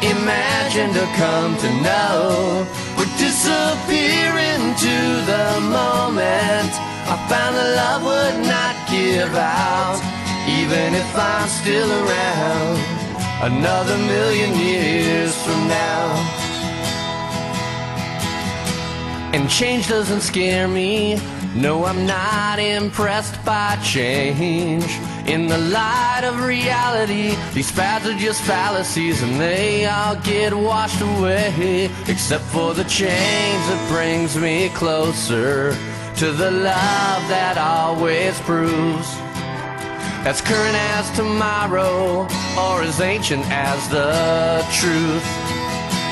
imagined 0.01 0.97
or 0.97 1.11
come 1.21 1.53
to 1.61 1.71
know, 1.85 2.67
would 2.97 3.13
disappear 3.21 4.33
into 4.57 4.97
the 5.29 5.61
moment. 5.69 6.73
I 7.05 7.21
found 7.29 7.53
that 7.53 7.71
love 7.77 8.03
would 8.09 8.39
not 8.49 8.81
give 8.89 9.37
out, 9.37 10.01
even 10.49 10.97
if 10.97 11.11
I'm 11.13 11.49
still 11.53 11.91
around 12.01 12.81
another 13.45 13.99
million 14.09 14.57
years 14.57 15.37
from 15.45 15.69
now. 15.69 16.40
And 19.33 19.49
change 19.49 19.89
doesn't 19.89 20.23
scare 20.23 20.67
me. 20.67 21.21
No, 21.55 21.85
I'm 21.85 22.05
not 22.05 22.59
impressed 22.59 23.45
by 23.45 23.77
change. 23.77 24.85
In 25.27 25.47
the 25.47 25.59
light 25.59 26.23
of 26.25 26.45
reality, 26.45 27.37
these 27.55 27.71
fads 27.71 28.07
are 28.07 28.19
just 28.19 28.43
fallacies 28.43 29.23
and 29.23 29.41
they 29.41 29.87
all 29.87 30.17
get 30.17 30.53
washed 30.53 31.01
away. 31.01 31.91
Except 32.09 32.43
for 32.45 32.75
the 32.75 32.85
change 32.85 33.63
that 33.69 33.89
brings 33.89 34.37
me 34.37 34.69
closer 34.71 35.77
to 36.17 36.33
the 36.33 36.51
love 36.51 37.23
that 37.29 37.57
always 37.57 38.39
proves. 38.41 39.09
As 40.27 40.41
current 40.43 40.77
as 40.77 41.09
tomorrow, 41.17 42.27
or 42.59 42.83
as 42.83 43.01
ancient 43.01 43.45
as 43.49 43.89
the 43.89 44.67
truth. 44.73 45.40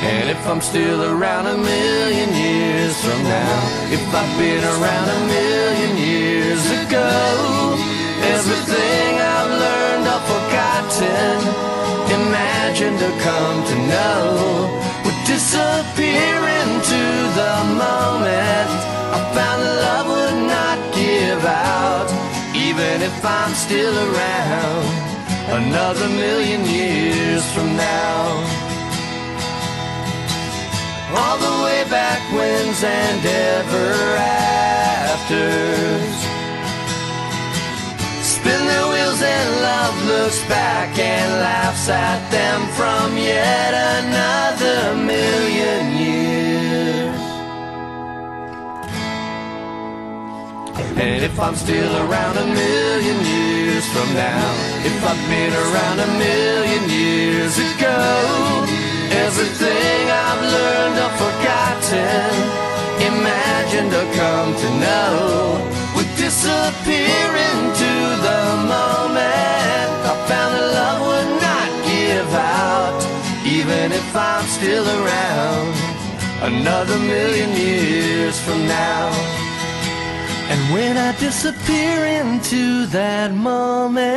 And 0.01 0.31
if 0.31 0.47
I'm 0.47 0.61
still 0.61 1.03
around 1.03 1.47
a 1.47 1.59
million 1.59 2.31
years 2.33 2.95
from 3.03 3.21
now, 3.25 3.59
if 3.91 4.03
I've 4.15 4.39
been 4.39 4.63
around 4.63 5.09
a 5.11 5.21
million 5.27 5.97
years 5.99 6.63
ago, 6.71 7.75
everything 8.23 9.11
I've 9.19 9.51
learned 9.65 10.07
or 10.07 10.23
forgotten, 10.31 11.35
imagined 12.15 13.03
or 13.03 13.15
come 13.27 13.59
to 13.71 13.77
know, 13.91 14.81
would 15.05 15.21
disappear 15.27 16.37
into 16.63 17.03
the 17.35 17.55
moment. 17.75 18.71
I 19.11 19.19
found 19.35 19.59
that 19.67 19.75
love 19.83 20.07
would 20.15 20.41
not 20.47 20.79
give 20.95 21.45
out, 21.45 22.09
even 22.55 23.03
if 23.03 23.19
I'm 23.25 23.53
still 23.53 23.97
around 23.99 25.09
another 25.59 26.09
million 26.09 26.65
years 26.67 27.43
from 27.53 27.77
now 27.77 28.68
all 31.17 31.39
the 31.39 31.65
way 31.65 31.85
back 31.89 32.21
whens 32.33 32.85
and 32.85 33.25
ever 33.25 34.17
afters. 34.99 35.49
Spin 38.23 38.67
their 38.67 38.87
wheels 38.93 39.23
and 39.23 39.61
love 39.63 39.97
looks 40.07 40.43
back 40.49 40.99
and 40.99 41.41
laughs 41.41 41.89
at 41.89 42.21
them 42.31 42.61
from 42.77 43.17
yet 43.17 43.73
another 43.73 44.97
million 44.97 45.97
years. 45.97 46.29
And 50.99 51.25
if 51.25 51.39
I'm 51.39 51.55
still 51.55 51.95
around 52.05 52.37
a 52.37 52.47
million 52.47 53.25
years 53.25 53.87
from 53.93 54.13
now, 54.15 54.45
if 54.85 55.05
I've 55.05 55.29
been 55.31 55.55
around 55.55 56.01
a 56.01 56.08
to 64.63 64.69
know 64.81 65.61
would 65.95 66.11
disappear 66.17 67.27
into 67.51 67.93
the 68.27 68.43
moment. 68.75 69.91
I 70.11 70.15
found 70.29 70.51
that 70.55 70.67
love 70.81 71.01
would 71.11 71.33
not 71.49 71.71
give 71.87 72.31
out, 72.35 73.01
even 73.47 73.93
if 73.93 74.09
I'm 74.17 74.47
still 74.47 74.87
around 74.99 75.75
another 76.51 76.99
million 76.99 77.51
years 77.57 78.41
from 78.41 78.67
now. 78.67 79.11
And 80.51 80.61
when 80.75 80.97
I 80.97 81.13
disappear 81.19 82.07
into 82.21 82.87
that 82.87 83.33
moment. 83.33 84.09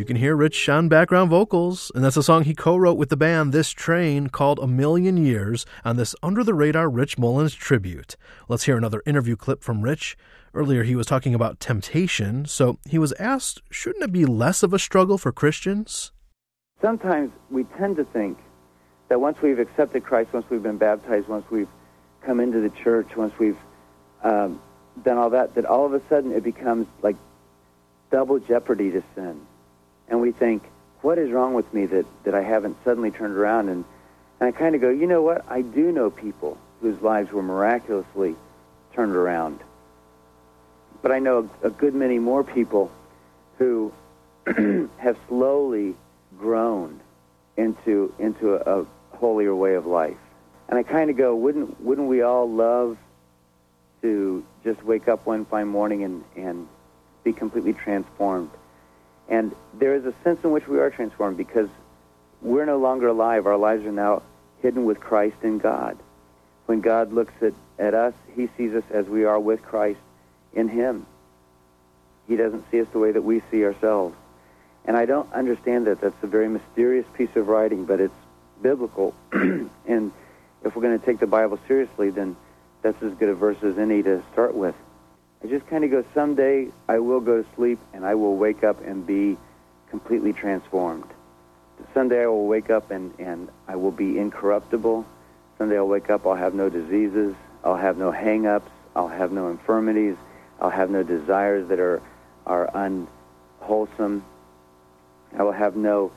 You 0.00 0.06
can 0.06 0.16
hear 0.16 0.34
Rich 0.34 0.66
on 0.70 0.88
background 0.88 1.28
vocals, 1.28 1.92
and 1.94 2.02
that's 2.02 2.16
a 2.16 2.22
song 2.22 2.44
he 2.44 2.54
co 2.54 2.74
wrote 2.74 2.96
with 2.96 3.10
the 3.10 3.18
band 3.18 3.52
This 3.52 3.68
Train 3.68 4.28
called 4.28 4.58
A 4.58 4.66
Million 4.66 5.18
Years 5.18 5.66
on 5.84 5.96
this 5.96 6.14
Under 6.22 6.42
the 6.42 6.54
Radar 6.54 6.88
Rich 6.88 7.18
Mullins 7.18 7.54
tribute. 7.54 8.16
Let's 8.48 8.62
hear 8.64 8.78
another 8.78 9.02
interview 9.04 9.36
clip 9.36 9.62
from 9.62 9.82
Rich. 9.82 10.16
Earlier, 10.54 10.84
he 10.84 10.96
was 10.96 11.04
talking 11.06 11.34
about 11.34 11.60
temptation, 11.60 12.46
so 12.46 12.78
he 12.88 12.98
was 12.98 13.12
asked, 13.18 13.60
shouldn't 13.70 14.02
it 14.02 14.10
be 14.10 14.24
less 14.24 14.62
of 14.62 14.72
a 14.72 14.78
struggle 14.78 15.18
for 15.18 15.32
Christians? 15.32 16.12
Sometimes 16.80 17.30
we 17.50 17.64
tend 17.64 17.96
to 17.96 18.04
think 18.04 18.38
that 19.10 19.20
once 19.20 19.42
we've 19.42 19.58
accepted 19.58 20.02
Christ, 20.02 20.32
once 20.32 20.46
we've 20.48 20.62
been 20.62 20.78
baptized, 20.78 21.28
once 21.28 21.44
we've 21.50 21.68
come 22.22 22.40
into 22.40 22.60
the 22.60 22.70
church, 22.70 23.14
once 23.16 23.38
we've 23.38 23.58
um, 24.24 24.62
done 25.04 25.18
all 25.18 25.28
that, 25.28 25.54
that 25.56 25.66
all 25.66 25.84
of 25.84 25.92
a 25.92 26.00
sudden 26.08 26.32
it 26.32 26.42
becomes 26.42 26.86
like 27.02 27.16
double 28.10 28.38
jeopardy 28.38 28.90
to 28.92 29.02
sin. 29.14 29.46
And 30.10 30.20
we 30.20 30.32
think, 30.32 30.62
what 31.02 31.16
is 31.16 31.30
wrong 31.30 31.54
with 31.54 31.72
me 31.72 31.86
that, 31.86 32.04
that 32.24 32.34
I 32.34 32.42
haven't 32.42 32.76
suddenly 32.84 33.10
turned 33.10 33.36
around? 33.36 33.68
And, 33.68 33.84
and 34.40 34.48
I 34.48 34.52
kind 34.52 34.74
of 34.74 34.80
go, 34.80 34.90
you 34.90 35.06
know 35.06 35.22
what? 35.22 35.44
I 35.48 35.62
do 35.62 35.92
know 35.92 36.10
people 36.10 36.58
whose 36.82 37.00
lives 37.00 37.32
were 37.32 37.42
miraculously 37.42 38.34
turned 38.92 39.14
around. 39.14 39.60
But 41.00 41.12
I 41.12 41.20
know 41.20 41.48
a, 41.62 41.68
a 41.68 41.70
good 41.70 41.94
many 41.94 42.18
more 42.18 42.44
people 42.44 42.90
who 43.58 43.92
have 44.98 45.16
slowly 45.28 45.94
grown 46.38 47.00
into 47.56 48.12
into 48.18 48.54
a, 48.54 48.80
a 48.80 48.86
holier 49.16 49.54
way 49.54 49.74
of 49.74 49.86
life. 49.86 50.16
And 50.68 50.78
I 50.78 50.82
kind 50.82 51.10
of 51.10 51.16
go, 51.16 51.34
wouldn't 51.34 51.80
wouldn't 51.80 52.08
we 52.08 52.22
all 52.22 52.50
love 52.50 52.98
to 54.02 54.44
just 54.64 54.82
wake 54.82 55.08
up 55.08 55.26
one 55.26 55.44
fine 55.44 55.68
morning 55.68 56.04
and 56.04 56.24
and 56.36 56.68
be 57.24 57.32
completely 57.32 57.72
transformed? 57.72 58.50
And 59.30 59.54
there 59.74 59.94
is 59.94 60.04
a 60.04 60.12
sense 60.24 60.42
in 60.42 60.50
which 60.50 60.66
we 60.66 60.80
are 60.80 60.90
transformed 60.90 61.36
because 61.36 61.68
we're 62.42 62.66
no 62.66 62.78
longer 62.78 63.08
alive. 63.08 63.46
Our 63.46 63.56
lives 63.56 63.86
are 63.86 63.92
now 63.92 64.22
hidden 64.60 64.84
with 64.84 65.00
Christ 65.00 65.36
in 65.42 65.58
God. 65.58 65.96
When 66.66 66.80
God 66.80 67.12
looks 67.12 67.32
at, 67.40 67.54
at 67.78 67.94
us, 67.94 68.12
he 68.34 68.48
sees 68.56 68.74
us 68.74 68.84
as 68.90 69.06
we 69.06 69.24
are 69.24 69.38
with 69.38 69.62
Christ 69.62 70.00
in 70.52 70.68
him. 70.68 71.06
He 72.28 72.36
doesn't 72.36 72.68
see 72.70 72.80
us 72.80 72.88
the 72.92 72.98
way 72.98 73.12
that 73.12 73.22
we 73.22 73.42
see 73.50 73.64
ourselves. 73.64 74.16
And 74.84 74.96
I 74.96 75.06
don't 75.06 75.32
understand 75.32 75.86
that. 75.86 76.00
That's 76.00 76.22
a 76.22 76.26
very 76.26 76.48
mysterious 76.48 77.06
piece 77.14 77.34
of 77.36 77.48
writing, 77.48 77.84
but 77.84 78.00
it's 78.00 78.14
biblical. 78.62 79.14
and 79.32 80.12
if 80.64 80.74
we're 80.74 80.82
going 80.82 80.98
to 80.98 81.04
take 81.04 81.20
the 81.20 81.26
Bible 81.26 81.58
seriously, 81.68 82.10
then 82.10 82.36
that's 82.82 83.00
as 83.02 83.12
good 83.14 83.28
a 83.28 83.34
verse 83.34 83.62
as 83.62 83.78
any 83.78 84.02
to 84.02 84.22
start 84.32 84.54
with. 84.54 84.74
I 85.42 85.46
just 85.46 85.66
kind 85.68 85.84
of 85.84 85.90
go, 85.90 86.04
someday 86.14 86.68
I 86.86 86.98
will 86.98 87.20
go 87.20 87.42
to 87.42 87.48
sleep 87.56 87.78
and 87.94 88.04
I 88.04 88.14
will 88.14 88.36
wake 88.36 88.62
up 88.62 88.84
and 88.84 89.06
be 89.06 89.38
completely 89.88 90.34
transformed. 90.34 91.06
Someday 91.94 92.24
I 92.24 92.26
will 92.26 92.46
wake 92.46 92.68
up 92.68 92.90
and, 92.90 93.12
and 93.18 93.48
I 93.66 93.76
will 93.76 93.90
be 93.90 94.18
incorruptible. 94.18 95.06
Someday 95.56 95.78
I'll 95.78 95.88
wake 95.88 96.10
up, 96.10 96.26
I'll 96.26 96.34
have 96.34 96.54
no 96.54 96.68
diseases, 96.68 97.34
I'll 97.64 97.76
have 97.76 97.96
no 97.96 98.10
hang-ups, 98.10 98.70
I'll 98.94 99.08
have 99.08 99.32
no 99.32 99.48
infirmities, 99.48 100.16
I'll 100.60 100.70
have 100.70 100.90
no 100.90 101.02
desires 101.02 101.68
that 101.68 101.80
are, 101.80 102.02
are 102.46 102.70
unwholesome. 102.74 104.22
I 105.38 105.42
will 105.42 105.52
have 105.52 105.74
no, 105.74 106.12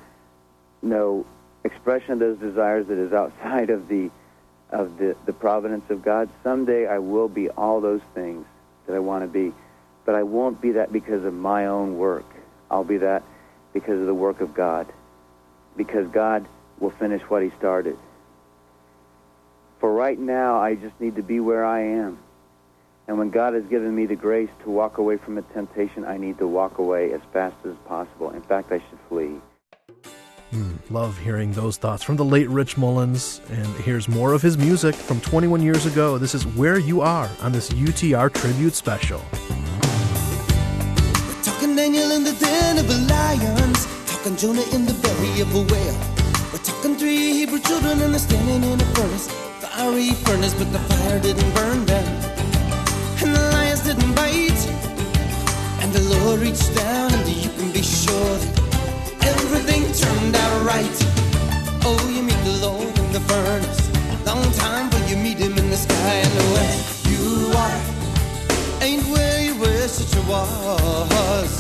no 0.82 1.26
expression 1.64 2.12
of 2.14 2.20
those 2.20 2.38
desires 2.40 2.88
that 2.88 2.98
is 2.98 3.14
outside 3.14 3.70
of 3.70 3.88
the, 3.88 4.12
of 4.70 4.98
the, 4.98 5.16
the 5.26 5.34
providence 5.34 5.90
of 5.90 6.04
God. 6.04 6.28
Someday 6.44 6.88
I 6.88 7.00
will 7.00 7.30
be 7.30 7.50
all 7.50 7.80
those 7.80 8.02
things 8.14 8.46
that 8.88 8.96
I 8.96 9.00
want 9.00 9.24
to 9.24 9.28
be. 9.28 9.54
But 10.06 10.16
I 10.16 10.24
won't 10.24 10.62
be 10.62 10.74
that 10.74 10.92
because 10.92 11.24
of 11.26 11.34
my 11.34 11.68
own 11.68 11.98
work. 11.98 12.26
I'll 12.70 12.84
be 12.84 12.98
that 12.98 13.24
because 13.74 14.00
of 14.00 14.06
the 14.06 14.14
work 14.14 14.42
of 14.42 14.54
God. 14.54 14.92
Because 15.78 16.08
God 16.08 16.46
will 16.80 16.92
finish 16.92 17.22
what 17.24 17.42
he 17.44 17.52
started. 17.58 17.98
For 19.80 19.94
right 19.94 20.18
now, 20.18 20.60
I 20.60 20.76
just 20.76 21.00
need 21.00 21.16
to 21.16 21.24
be 21.24 21.40
where 21.40 21.66
I 21.66 21.82
am. 21.82 22.20
And 23.08 23.18
when 23.18 23.32
God 23.32 23.54
has 23.54 23.64
given 23.66 23.94
me 23.94 24.06
the 24.06 24.16
grace 24.16 24.50
to 24.64 24.70
walk 24.70 24.98
away 24.98 25.18
from 25.18 25.38
a 25.38 25.42
temptation, 25.42 26.06
I 26.06 26.18
need 26.18 26.38
to 26.38 26.48
walk 26.48 26.78
away 26.78 27.12
as 27.12 27.22
fast 27.34 27.56
as 27.66 27.76
possible. 27.86 28.32
In 28.32 28.42
fact, 28.42 28.72
I 28.72 28.80
should 28.80 29.00
flee. 29.10 29.42
Mm, 30.54 30.78
love 30.92 31.18
hearing 31.18 31.52
those 31.54 31.78
thoughts 31.78 32.04
from 32.04 32.16
the 32.16 32.24
late 32.24 32.48
Rich 32.48 32.78
Mullins. 32.78 33.42
And 33.50 33.66
here's 33.78 34.08
more 34.08 34.34
of 34.34 34.42
his 34.44 34.56
music 34.56 34.94
from 34.94 35.20
21 35.22 35.64
years 35.64 35.88
ago. 35.88 36.20
This 36.20 36.36
is 36.36 36.46
Where 36.46 36.78
You 36.78 37.02
Are 37.02 37.28
on 37.42 37.52
this 37.52 37.72
UTR 37.72 38.32
tribute 38.32 38.76
special. 38.76 39.20
We're 41.26 41.42
talking 41.42 41.76
Daniel 41.76 42.12
in 42.12 42.24
the 42.24 42.34
den 42.40 42.78
of 42.78 42.88
the 42.88 43.00
lions, 43.10 43.88
talking 44.06 44.36
Jonah 44.36 44.62
in 44.76 44.86
the 44.86 44.94
belly 44.94 45.42
of 45.42 45.56
a 45.56 45.64
whale. 45.74 46.00
We're 46.52 46.64
talking 46.64 46.98
three 46.98 47.34
Hebrew 47.34 47.60
children 47.60 48.00
and 48.00 48.14
they're 48.14 48.20
standing 48.20 48.64
in 48.70 48.80
a 48.80 48.86
furnace, 48.94 49.28
fiery 49.60 50.12
furnace, 50.12 50.54
but 50.54 50.72
the 50.72 50.78
fire 50.78 51.20
didn't 51.20 51.52
burn 51.56 51.84
them, 51.86 52.06
and 53.24 53.36
the 53.36 53.42
lions 53.54 53.82
didn't 53.82 54.14
bite. 54.14 54.68
And 55.82 55.92
the 55.92 56.04
Lord 56.14 56.42
reached 56.42 56.76
down, 56.76 57.12
and 57.12 57.28
you 57.28 57.50
can 57.50 57.72
be 57.72 57.82
sure 57.82 58.63
right. 60.64 60.98
Oh, 61.86 62.10
you 62.10 62.24
meet 62.24 62.42
the 62.44 62.58
Lord 62.66 62.98
in 62.98 63.12
the 63.12 63.20
furnace, 63.22 63.82
long 64.26 64.44
time 64.54 64.90
before 64.90 65.08
you 65.10 65.18
meet 65.18 65.38
Him 65.38 65.58
in 65.58 65.70
the 65.70 65.76
sky, 65.76 66.16
and 66.24 66.34
where 66.54 66.76
you 67.12 67.52
are 67.58 67.80
ain't 68.84 69.04
where 69.08 69.42
you 69.44 69.56
wish 69.60 69.94
that 70.00 70.10
you 70.16 70.24
was. 70.30 71.52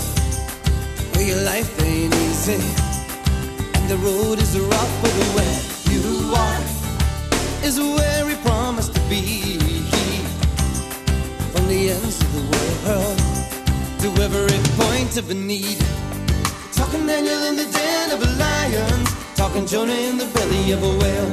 Where 1.13 1.27
your 1.27 1.41
life 1.43 1.71
ain't 1.83 2.15
easy, 2.15 2.61
and 3.75 3.89
the 3.89 3.97
road 3.97 4.39
is 4.39 4.57
rough, 4.57 4.93
but 5.01 5.11
where 5.35 5.59
you 5.91 6.33
are 6.35 6.63
is 7.67 7.79
where 7.79 8.25
we 8.25 8.35
promised 8.35 8.95
to 8.95 9.01
be. 9.09 9.59
From 11.51 11.67
the 11.67 11.91
ends 11.91 12.21
of 12.21 12.29
the 12.37 12.43
world 12.53 13.19
to 14.01 14.07
every 14.21 14.59
point 14.77 15.17
of 15.17 15.29
a 15.29 15.33
need. 15.33 16.02
Talking 16.83 17.07
Daniel 17.07 17.43
in 17.43 17.55
the 17.55 17.63
den 17.63 18.11
of 18.11 18.19
lions, 18.37 19.09
talking 19.35 19.65
Jonah 19.65 19.93
in 19.93 20.17
the 20.17 20.25
belly 20.35 20.73
of 20.73 20.83
a 20.83 20.91
whale. 20.99 21.31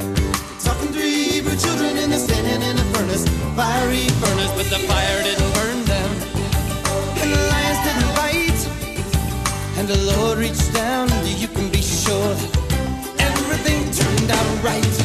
Talking 0.63 0.93
three 0.95 1.25
Hebrew 1.25 1.57
children 1.57 1.97
in 1.99 2.11
the 2.11 2.19
standing 2.19 2.63
in 2.63 2.79
a 2.79 2.85
furnace, 2.95 3.27
fiery 3.59 4.07
furnace, 4.23 4.53
but 4.55 4.71
the 4.71 4.79
fire 4.87 5.23
didn't 5.25 5.53
burn 5.59 5.85
them, 5.91 6.11
and 7.19 7.33
the 7.35 7.43
lions 7.51 7.81
didn't 7.83 8.13
bite. 8.15 8.63
And 9.79 9.89
the 9.89 9.99
Lord 10.15 10.39
reached 10.39 10.73
down, 10.73 11.09
you 11.27 11.49
can 11.49 11.69
be 11.69 11.83
sure 11.83 12.37
everything 13.19 13.91
turned 13.91 14.31
out 14.31 14.51
right. 14.63 14.97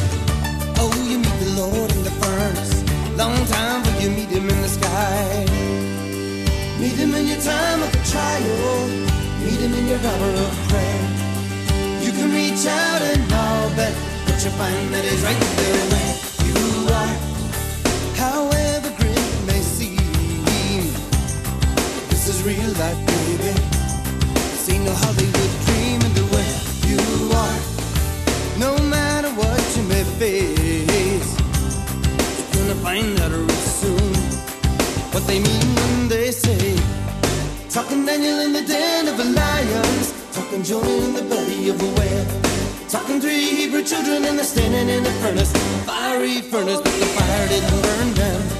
Oh, 0.78 0.94
you 1.10 1.18
meet 1.26 1.38
the 1.42 1.54
Lord 1.58 1.90
in 1.92 2.04
the 2.04 2.14
furnace, 2.22 2.84
long 3.18 3.36
time 3.48 3.82
before 3.82 4.00
you 4.00 4.10
meet 4.12 4.30
Him 4.30 4.48
in 4.48 4.62
the 4.62 4.70
sky. 4.70 5.46
Meet 6.80 6.98
Him 7.02 7.16
in 7.16 7.26
your 7.34 7.42
time 7.42 7.82
of 7.82 7.92
trial, 8.06 9.15
meet 9.46 9.60
Him 9.60 9.74
in 9.74 9.88
your 9.88 10.00
hour 10.00 10.30
of 10.46 10.54
prayer. 10.70 11.04
You 12.02 12.12
can 12.12 12.32
reach 12.34 12.66
out 12.66 13.02
and 13.02 13.24
all 13.32 13.70
that, 13.80 13.94
but 14.26 14.38
you 14.44 14.52
find 14.62 14.94
that 14.94 15.04
He's 15.06 15.22
right 15.22 15.44
there 15.62 15.86
where 15.94 16.14
you 16.48 16.58
are. 17.02 17.16
However 18.26 18.90
grim 18.98 19.26
it 19.36 19.44
may 19.46 19.62
seem, 19.78 20.84
this 22.10 22.28
is 22.28 22.38
real 22.44 22.72
life, 22.82 23.02
baby. 23.14 23.54
This 24.34 24.70
ain't 24.70 24.86
no 24.86 24.94
Hollywood 25.04 25.54
dream, 25.66 26.00
and 26.08 26.18
where 26.34 26.58
you 26.90 27.02
are, 27.44 27.60
no 28.66 28.72
matter 28.96 29.30
what 29.42 29.64
you 29.78 29.84
may 29.84 30.04
face, 30.22 31.32
you're 32.38 32.52
gonna 32.58 32.80
find 32.82 33.20
out 33.22 33.32
real 33.32 33.62
soon 33.82 34.14
what 35.14 35.24
they 35.28 35.40
mean 35.40 35.68
when 35.80 36.08
they 36.10 36.32
say. 36.32 37.05
Talking 37.76 38.06
Daniel 38.06 38.40
in 38.40 38.54
the 38.54 38.62
den 38.62 39.06
of 39.10 39.18
the 39.18 39.26
lions, 39.26 40.14
talking 40.32 40.64
Jonah 40.64 40.88
in 40.88 41.14
the 41.14 41.24
belly 41.24 41.68
of 41.68 41.82
a 41.82 42.00
whale, 42.00 42.26
talking 42.88 43.20
three 43.20 43.48
Hebrew 43.48 43.84
children 43.84 44.24
and 44.24 44.38
they're 44.38 44.46
standing 44.46 44.88
in 44.88 45.06
a 45.06 45.12
furnace, 45.20 45.52
fiery 45.86 46.40
furnace, 46.40 46.80
but 46.80 46.86
the 46.86 47.06
fire 47.06 47.48
didn't 47.50 47.82
burn 47.82 48.14
them, 48.14 48.55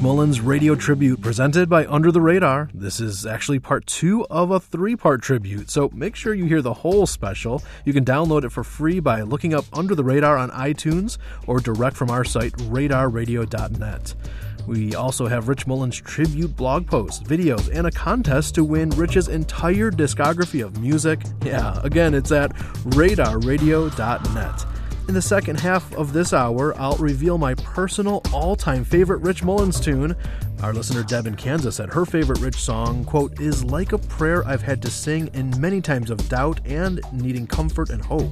Mullins 0.00 0.40
radio 0.40 0.76
tribute 0.76 1.20
presented 1.20 1.68
by 1.68 1.84
Under 1.86 2.12
the 2.12 2.20
Radar. 2.20 2.70
This 2.72 3.00
is 3.00 3.26
actually 3.26 3.58
part 3.58 3.84
two 3.84 4.24
of 4.26 4.52
a 4.52 4.60
three 4.60 4.94
part 4.94 5.22
tribute, 5.22 5.70
so 5.70 5.90
make 5.92 6.14
sure 6.14 6.34
you 6.34 6.44
hear 6.44 6.62
the 6.62 6.72
whole 6.72 7.04
special. 7.04 7.64
You 7.84 7.92
can 7.92 8.04
download 8.04 8.44
it 8.44 8.50
for 8.50 8.62
free 8.62 9.00
by 9.00 9.22
looking 9.22 9.54
up 9.54 9.64
Under 9.72 9.96
the 9.96 10.04
Radar 10.04 10.36
on 10.36 10.50
iTunes 10.50 11.18
or 11.48 11.58
direct 11.58 11.96
from 11.96 12.10
our 12.10 12.24
site, 12.24 12.52
radarradio.net. 12.52 14.14
We 14.68 14.94
also 14.94 15.26
have 15.26 15.48
Rich 15.48 15.66
Mullins 15.66 15.96
tribute 15.96 16.54
blog 16.54 16.86
posts, 16.86 17.20
videos, 17.26 17.68
and 17.76 17.88
a 17.88 17.90
contest 17.90 18.54
to 18.54 18.62
win 18.64 18.90
Rich's 18.90 19.26
entire 19.26 19.90
discography 19.90 20.64
of 20.64 20.80
music. 20.80 21.22
Yeah, 21.44 21.80
again, 21.82 22.14
it's 22.14 22.30
at 22.30 22.54
radarradio.net. 22.84 24.64
In 25.08 25.14
the 25.14 25.22
second 25.22 25.58
half 25.58 25.90
of 25.94 26.12
this 26.12 26.34
hour, 26.34 26.78
I'll 26.78 26.98
reveal 26.98 27.38
my 27.38 27.54
personal 27.54 28.20
all 28.30 28.54
time 28.54 28.84
favorite 28.84 29.22
Rich 29.22 29.42
Mullins 29.42 29.80
tune. 29.80 30.14
Our 30.62 30.74
listener 30.74 31.02
Deb 31.02 31.26
in 31.26 31.34
Kansas 31.34 31.76
said 31.76 31.88
her 31.88 32.04
favorite 32.04 32.40
Rich 32.40 32.56
song, 32.56 33.06
quote, 33.06 33.40
is 33.40 33.64
like 33.64 33.92
a 33.92 33.98
prayer 33.98 34.46
I've 34.46 34.60
had 34.60 34.82
to 34.82 34.90
sing 34.90 35.30
in 35.32 35.58
many 35.58 35.80
times 35.80 36.10
of 36.10 36.28
doubt 36.28 36.60
and 36.66 37.00
needing 37.10 37.46
comfort 37.46 37.88
and 37.88 38.04
hope. 38.04 38.30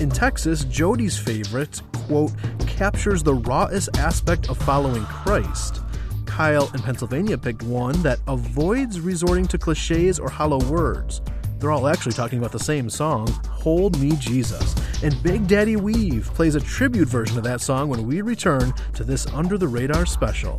In 0.00 0.08
Texas, 0.08 0.64
Jody's 0.64 1.18
favorite, 1.18 1.82
quote, 1.92 2.32
captures 2.66 3.22
the 3.22 3.34
rawest 3.34 3.98
aspect 3.98 4.48
of 4.48 4.56
following 4.56 5.04
Christ. 5.04 5.82
Kyle 6.24 6.70
in 6.72 6.80
Pennsylvania 6.80 7.36
picked 7.36 7.62
one 7.62 8.00
that 8.02 8.20
avoids 8.26 9.00
resorting 9.00 9.46
to 9.48 9.58
cliches 9.58 10.18
or 10.18 10.30
hollow 10.30 10.64
words. 10.64 11.20
They're 11.58 11.72
all 11.72 11.88
actually 11.88 12.12
talking 12.12 12.38
about 12.38 12.52
the 12.52 12.58
same 12.58 12.88
song, 12.88 13.28
Hold 13.50 13.98
Me 13.98 14.12
Jesus. 14.16 14.74
And 15.02 15.22
Big 15.22 15.46
Daddy 15.46 15.76
Weave 15.76 16.32
plays 16.34 16.54
a 16.54 16.60
tribute 16.60 17.08
version 17.08 17.36
of 17.36 17.44
that 17.44 17.60
song 17.60 17.88
when 17.88 18.06
we 18.06 18.22
return 18.22 18.72
to 18.94 19.04
this 19.04 19.26
Under 19.28 19.58
the 19.58 19.68
Radar 19.68 20.06
special. 20.06 20.58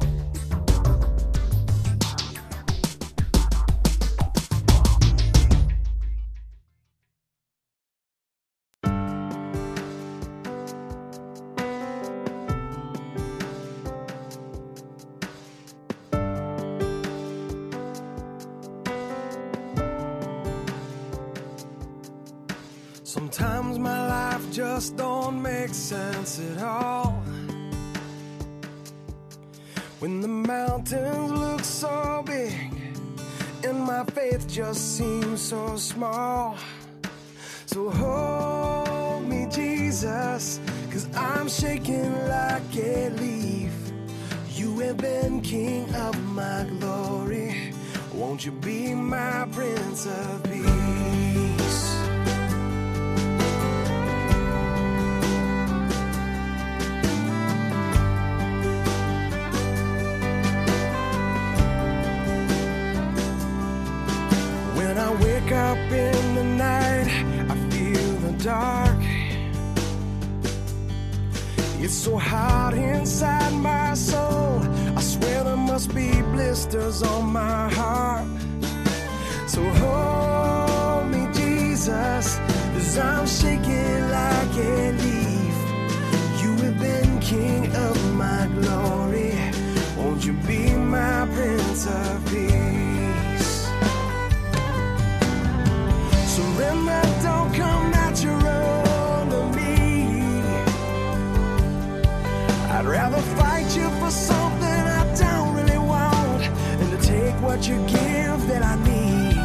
For 104.08 104.12
something 104.12 104.84
I 105.02 105.04
don't 105.16 105.54
really 105.54 105.78
want 105.78 106.42
than 106.80 106.90
to 106.96 107.00
take 107.06 107.36
what 107.42 107.68
you 107.68 107.76
give 107.88 108.40
that 108.52 108.64
I 108.64 108.76
need. 108.92 109.38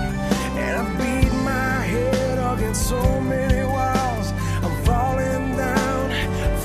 And 0.63 0.73
I 0.83 0.85
beat 1.01 1.33
my 1.55 1.77
head 1.95 2.37
against 2.53 2.83
so 2.89 3.03
many 3.21 3.63
walls. 3.75 4.29
I'm 4.65 4.77
falling 4.85 5.45
down, 5.57 6.03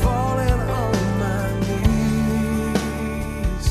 falling 0.06 0.60
on 0.82 0.96
my 1.26 1.46
knees. 1.66 3.68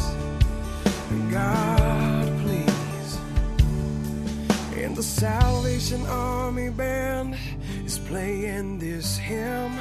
God, 1.30 2.26
please. 2.42 3.10
And 4.82 4.92
the 4.96 5.04
Salvation 5.04 6.04
Army 6.06 6.70
band 6.70 7.36
is 7.84 8.00
playing 8.00 8.80
this 8.80 9.18
hymn. 9.18 9.78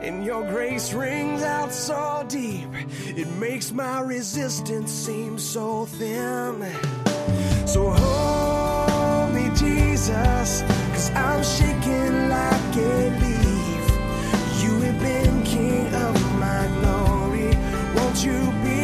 And 0.00 0.24
your 0.24 0.44
grace 0.44 0.92
rings 0.92 1.42
out 1.42 1.72
so 1.72 2.24
deep, 2.28 2.68
it 3.04 3.28
makes 3.32 3.72
my 3.72 4.00
resistance 4.00 4.92
seem 4.92 5.38
so 5.38 5.86
thin. 5.86 6.64
So 7.66 7.90
hold 7.90 9.34
me, 9.34 9.50
Jesus, 9.56 10.62
cause 10.92 11.10
I'm 11.10 11.42
shaking 11.42 12.28
like 12.28 12.76
a 12.76 13.10
leaf. 13.22 13.86
You 14.62 14.80
have 14.86 15.00
been 15.00 15.42
king 15.42 15.92
of 15.92 16.14
my 16.38 16.66
glory. 16.80 17.56
Won't 17.96 18.24
you 18.24 18.38
be 18.62 18.77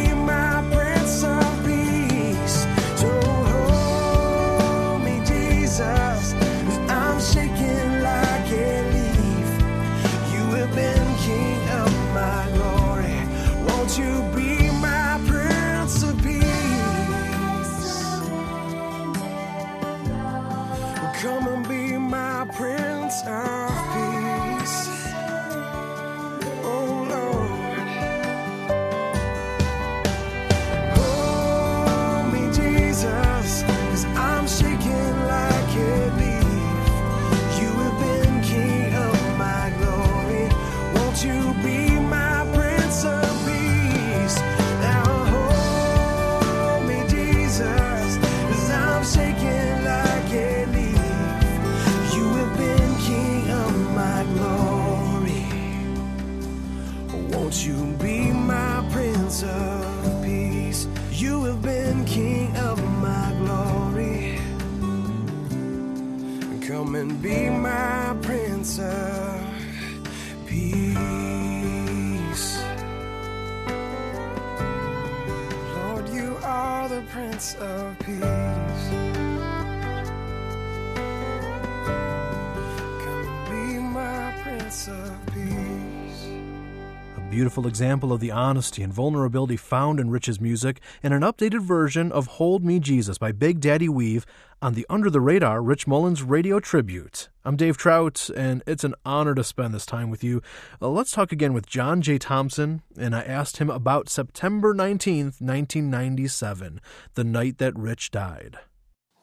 Example 87.67 88.13
of 88.13 88.19
the 88.19 88.31
honesty 88.31 88.83
and 88.83 88.93
vulnerability 88.93 89.57
found 89.57 89.99
in 89.99 90.09
Rich's 90.09 90.39
music 90.39 90.79
and 91.01 91.13
an 91.13 91.21
updated 91.21 91.61
version 91.61 92.11
of 92.11 92.27
Hold 92.27 92.63
Me 92.63 92.79
Jesus 92.79 93.17
by 93.17 93.31
Big 93.31 93.59
Daddy 93.59 93.89
Weave 93.89 94.25
on 94.61 94.73
the 94.73 94.85
Under 94.89 95.09
the 95.09 95.21
Radar 95.21 95.61
Rich 95.61 95.87
Mullins 95.87 96.23
Radio 96.23 96.59
Tribute. 96.59 97.29
I'm 97.43 97.55
Dave 97.55 97.77
Trout, 97.77 98.29
and 98.35 98.63
it's 98.65 98.83
an 98.83 98.95
honor 99.05 99.35
to 99.35 99.43
spend 99.43 99.73
this 99.73 99.85
time 99.85 100.09
with 100.09 100.23
you. 100.23 100.41
Uh, 100.81 100.89
let's 100.89 101.11
talk 101.11 101.31
again 101.31 101.53
with 101.53 101.67
John 101.67 102.01
J. 102.01 102.17
Thompson, 102.17 102.81
and 102.97 103.15
I 103.15 103.21
asked 103.21 103.57
him 103.57 103.69
about 103.69 104.09
September 104.09 104.73
19th, 104.73 105.41
1997, 105.41 106.81
the 107.13 107.23
night 107.23 107.57
that 107.57 107.77
Rich 107.77 108.11
died. 108.11 108.57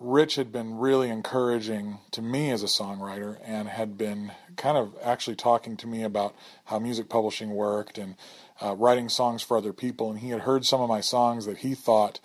Rich 0.02 0.34
had 0.34 0.50
been 0.50 0.78
really 0.78 1.10
encouraging 1.10 1.98
to 2.10 2.22
me 2.22 2.50
as 2.50 2.62
a 2.64 2.66
songwriter 2.66 3.38
and 3.44 3.68
had 3.68 3.96
been 3.96 4.32
kind 4.56 4.76
of 4.76 4.96
actually 5.00 5.36
talking 5.36 5.76
to 5.76 5.86
me 5.86 6.02
about 6.02 6.34
how 6.64 6.80
music 6.80 7.08
publishing 7.08 7.50
worked 7.50 7.98
and 7.98 8.16
uh, 8.60 8.74
writing 8.74 9.08
songs 9.08 9.42
for 9.42 9.56
other 9.56 9.72
people. 9.72 10.10
And 10.10 10.18
he 10.18 10.30
had 10.30 10.40
heard 10.40 10.66
some 10.66 10.80
of 10.80 10.88
my 10.88 11.00
songs 11.00 11.46
that 11.46 11.58
he 11.58 11.74
thought 11.74 12.18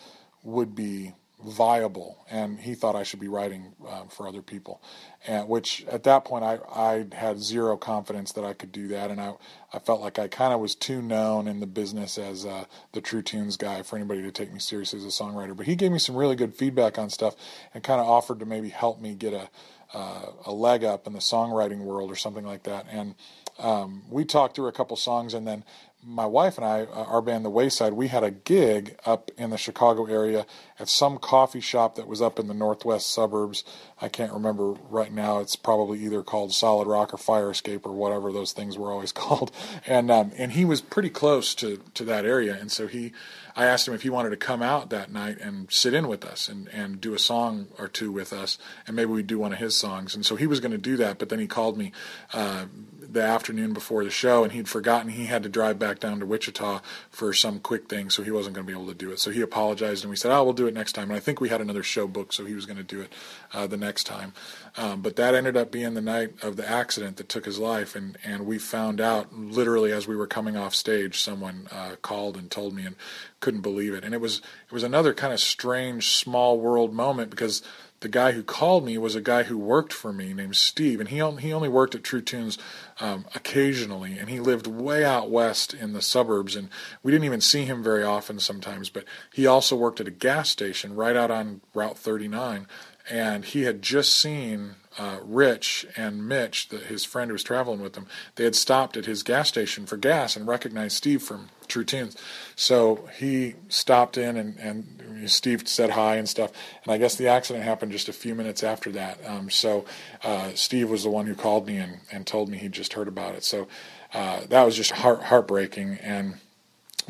would 0.43 0.73
be 0.73 1.13
viable 1.43 2.25
and 2.31 2.59
he 2.59 2.73
thought 2.73 2.95
I 2.95 3.03
should 3.03 3.19
be 3.19 3.27
writing 3.27 3.73
uh, 3.87 4.05
for 4.05 4.27
other 4.27 4.41
people. 4.41 4.81
And 5.27 5.47
which 5.47 5.85
at 5.85 6.03
that 6.03 6.25
point 6.25 6.43
I, 6.43 6.57
I 6.73 7.05
had 7.15 7.39
zero 7.39 7.77
confidence 7.77 8.31
that 8.33 8.43
I 8.43 8.53
could 8.53 8.71
do 8.71 8.87
that 8.89 9.11
and 9.11 9.21
I, 9.21 9.33
I 9.71 9.79
felt 9.79 10.01
like 10.01 10.17
I 10.17 10.27
kind 10.27 10.53
of 10.53 10.59
was 10.59 10.73
too 10.73 11.01
known 11.01 11.47
in 11.47 11.59
the 11.59 11.67
business 11.67 12.17
as 12.17 12.45
uh, 12.45 12.65
the 12.93 13.01
true 13.01 13.21
tunes 13.21 13.55
guy 13.55 13.83
for 13.83 13.97
anybody 13.97 14.23
to 14.23 14.31
take 14.31 14.51
me 14.51 14.59
seriously 14.59 14.97
as 14.99 15.05
a 15.05 15.09
songwriter. 15.09 15.55
But 15.55 15.67
he 15.67 15.75
gave 15.75 15.91
me 15.91 15.99
some 15.99 16.15
really 16.15 16.35
good 16.35 16.55
feedback 16.55 16.97
on 16.97 17.09
stuff 17.09 17.35
and 17.73 17.83
kind 17.83 18.01
of 18.01 18.07
offered 18.07 18.39
to 18.39 18.45
maybe 18.45 18.69
help 18.69 18.99
me 18.99 19.13
get 19.13 19.33
a 19.33 19.49
uh, 19.93 20.25
a 20.45 20.51
leg 20.51 20.83
up 20.83 21.07
in 21.07 21.13
the 21.13 21.19
songwriting 21.19 21.79
world 21.79 22.11
or 22.11 22.15
something 22.15 22.45
like 22.45 22.63
that. 22.63 22.85
And 22.91 23.15
um, 23.59 24.03
we 24.09 24.25
talked 24.25 24.55
through 24.55 24.67
a 24.67 24.71
couple 24.71 24.95
songs 24.97 25.33
and 25.33 25.47
then 25.47 25.63
my 26.03 26.25
wife 26.25 26.57
and 26.57 26.65
I, 26.65 26.81
uh, 26.83 27.03
our 27.05 27.21
band 27.21 27.43
The 27.43 27.49
Wayside, 27.49 27.93
we 27.93 28.07
had 28.07 28.23
a 28.23 28.31
gig 28.31 28.97
up 29.05 29.31
in 29.37 29.49
the 29.49 29.57
Chicago 29.57 30.05
area 30.05 30.45
at 30.79 30.89
some 30.89 31.17
coffee 31.17 31.59
shop 31.59 31.95
that 31.95 32.07
was 32.07 32.21
up 32.21 32.39
in 32.39 32.47
the 32.47 32.53
northwest 32.53 33.11
suburbs. 33.11 33.63
I 33.99 34.07
can't 34.07 34.31
remember 34.31 34.73
right 34.89 35.11
now. 35.11 35.39
It's 35.39 35.55
probably 35.55 35.99
either 36.05 36.21
called 36.21 36.53
Solid 36.53 36.87
Rock 36.87 37.13
or 37.13 37.17
Fire 37.17 37.49
Escape 37.49 37.85
or 37.85 37.91
whatever 37.91 38.31
those 38.31 38.53
things 38.53 38.77
were 38.77 38.91
always 38.91 39.11
called. 39.13 39.51
And 39.85 40.11
um, 40.11 40.31
and 40.37 40.51
he 40.51 40.65
was 40.65 40.81
pretty 40.81 41.09
close 41.09 41.55
to 41.55 41.81
to 41.95 42.05
that 42.05 42.25
area, 42.25 42.55
and 42.59 42.71
so 42.71 42.87
he, 42.87 43.11
I 43.55 43.65
asked 43.65 43.87
him 43.87 43.93
if 43.93 44.03
he 44.03 44.09
wanted 44.09 44.29
to 44.29 44.37
come 44.37 44.61
out 44.61 44.89
that 44.91 45.11
night 45.11 45.39
and 45.39 45.71
sit 45.71 45.93
in 45.93 46.07
with 46.07 46.23
us 46.23 46.47
and 46.47 46.67
and 46.69 47.01
do 47.01 47.15
a 47.15 47.19
song 47.19 47.67
or 47.79 47.87
two 47.87 48.11
with 48.11 48.31
us, 48.31 48.57
and 48.85 48.95
maybe 48.95 49.11
we'd 49.11 49.27
do 49.27 49.39
one 49.39 49.51
of 49.51 49.59
his 49.59 49.75
songs. 49.75 50.13
And 50.13 50.25
so 50.25 50.35
he 50.35 50.47
was 50.47 50.59
going 50.59 50.71
to 50.71 50.77
do 50.77 50.95
that, 50.97 51.17
but 51.17 51.29
then 51.29 51.39
he 51.39 51.47
called 51.47 51.77
me. 51.77 51.91
Uh, 52.33 52.65
the 53.09 53.21
afternoon 53.21 53.73
before 53.73 54.03
the 54.03 54.09
show, 54.09 54.43
and 54.43 54.51
he'd 54.51 54.67
forgotten 54.67 55.09
he 55.09 55.25
had 55.25 55.43
to 55.43 55.49
drive 55.49 55.79
back 55.79 55.99
down 55.99 56.19
to 56.19 56.25
Wichita 56.25 56.81
for 57.09 57.33
some 57.33 57.59
quick 57.59 57.87
thing, 57.87 58.09
so 58.09 58.23
he 58.23 58.31
wasn't 58.31 58.55
going 58.55 58.65
to 58.65 58.71
be 58.71 58.77
able 58.77 58.87
to 58.91 58.97
do 58.97 59.11
it. 59.11 59.19
So 59.19 59.31
he 59.31 59.41
apologized, 59.41 60.03
and 60.03 60.09
we 60.09 60.15
said, 60.15 60.31
"Oh, 60.31 60.43
we'll 60.43 60.53
do 60.53 60.67
it 60.67 60.73
next 60.73 60.93
time." 60.93 61.09
And 61.09 61.17
I 61.17 61.19
think 61.19 61.39
we 61.39 61.49
had 61.49 61.61
another 61.61 61.83
show 61.83 62.07
booked, 62.07 62.33
so 62.33 62.45
he 62.45 62.53
was 62.53 62.65
going 62.65 62.77
to 62.77 62.83
do 62.83 63.01
it 63.01 63.13
uh, 63.53 63.67
the 63.67 63.77
next 63.77 64.05
time. 64.05 64.33
Um, 64.77 65.01
but 65.01 65.15
that 65.15 65.35
ended 65.35 65.57
up 65.57 65.71
being 65.71 65.93
the 65.93 66.01
night 66.01 66.43
of 66.43 66.55
the 66.55 66.69
accident 66.69 67.17
that 67.17 67.29
took 67.29 67.45
his 67.45 67.59
life, 67.59 67.95
and 67.95 68.17
and 68.23 68.45
we 68.45 68.57
found 68.57 69.01
out 69.01 69.33
literally 69.33 69.91
as 69.91 70.07
we 70.07 70.15
were 70.15 70.27
coming 70.27 70.57
off 70.57 70.75
stage, 70.75 71.19
someone 71.19 71.67
uh, 71.71 71.95
called 72.01 72.37
and 72.37 72.51
told 72.51 72.73
me, 72.73 72.85
and 72.85 72.95
couldn't 73.39 73.61
believe 73.61 73.93
it. 73.93 74.03
And 74.03 74.13
it 74.13 74.21
was 74.21 74.37
it 74.37 74.73
was 74.73 74.83
another 74.83 75.13
kind 75.13 75.33
of 75.33 75.39
strange 75.39 76.09
small 76.09 76.59
world 76.59 76.93
moment 76.93 77.29
because 77.29 77.61
the 77.99 78.09
guy 78.09 78.33
who 78.33 78.43
called 78.43 78.85
me 78.85 78.97
was 78.97 79.15
a 79.15 79.21
guy 79.21 79.43
who 79.43 79.57
worked 79.57 79.91
for 79.91 80.13
me 80.13 80.33
named 80.33 80.55
Steve, 80.55 80.99
and 80.99 81.09
he 81.09 81.21
only, 81.21 81.41
he 81.41 81.51
only 81.51 81.69
worked 81.69 81.95
at 81.95 82.03
True 82.03 82.21
Tunes 82.21 82.57
um, 82.99 83.25
occasionally, 83.33 84.17
and 84.17 84.29
he 84.29 84.39
lived 84.39 84.67
way 84.67 85.03
out 85.03 85.31
west 85.31 85.73
in 85.73 85.93
the 85.93 86.01
suburbs, 86.01 86.55
and 86.55 86.69
we 87.01 87.11
didn't 87.11 87.25
even 87.25 87.41
see 87.41 87.65
him 87.65 87.81
very 87.81 88.03
often 88.03 88.39
sometimes. 88.39 88.89
But 88.89 89.05
he 89.33 89.47
also 89.47 89.75
worked 89.75 89.99
at 89.99 90.07
a 90.07 90.11
gas 90.11 90.49
station 90.49 90.95
right 90.95 91.15
out 91.15 91.31
on 91.31 91.61
Route 91.73 91.97
39, 91.97 92.67
and 93.09 93.45
he 93.45 93.63
had 93.63 93.81
just 93.81 94.15
seen 94.15 94.75
uh, 94.97 95.19
Rich 95.23 95.85
and 95.95 96.27
Mitch, 96.27 96.69
the, 96.69 96.77
his 96.77 97.05
friend 97.05 97.29
who 97.29 97.33
was 97.33 97.43
traveling 97.43 97.81
with 97.81 97.95
him, 97.95 98.07
they 98.35 98.43
had 98.43 98.55
stopped 98.55 98.97
at 98.97 99.05
his 99.05 99.23
gas 99.23 99.47
station 99.47 99.85
for 99.85 99.97
gas 99.97 100.35
and 100.35 100.47
recognized 100.47 100.97
Steve 100.97 101.21
from 101.21 101.49
True 101.67 101.83
Tunes. 101.83 102.17
So 102.55 103.07
he 103.17 103.55
stopped 103.69 104.17
in 104.17 104.37
and, 104.37 104.57
and 104.57 104.96
Steve 105.25 105.67
said 105.67 105.91
hi 105.91 106.15
and 106.17 106.29
stuff. 106.29 106.51
And 106.83 106.93
I 106.93 106.97
guess 106.97 107.15
the 107.15 107.27
accident 107.27 107.65
happened 107.65 107.91
just 107.91 108.09
a 108.09 108.13
few 108.13 108.35
minutes 108.35 108.63
after 108.63 108.91
that. 108.91 109.19
Um, 109.25 109.49
so 109.49 109.85
uh, 110.23 110.51
Steve 110.53 110.89
was 110.89 111.03
the 111.03 111.09
one 111.09 111.25
who 111.25 111.35
called 111.35 111.65
me 111.65 111.77
and, 111.77 111.99
and 112.11 112.27
told 112.27 112.49
me 112.49 112.57
he 112.57 112.69
just 112.69 112.93
heard 112.93 113.07
about 113.07 113.35
it. 113.35 113.43
So 113.43 113.67
uh, 114.13 114.41
that 114.49 114.63
was 114.63 114.75
just 114.75 114.91
heart, 114.91 115.23
heartbreaking 115.23 115.99
and. 116.01 116.35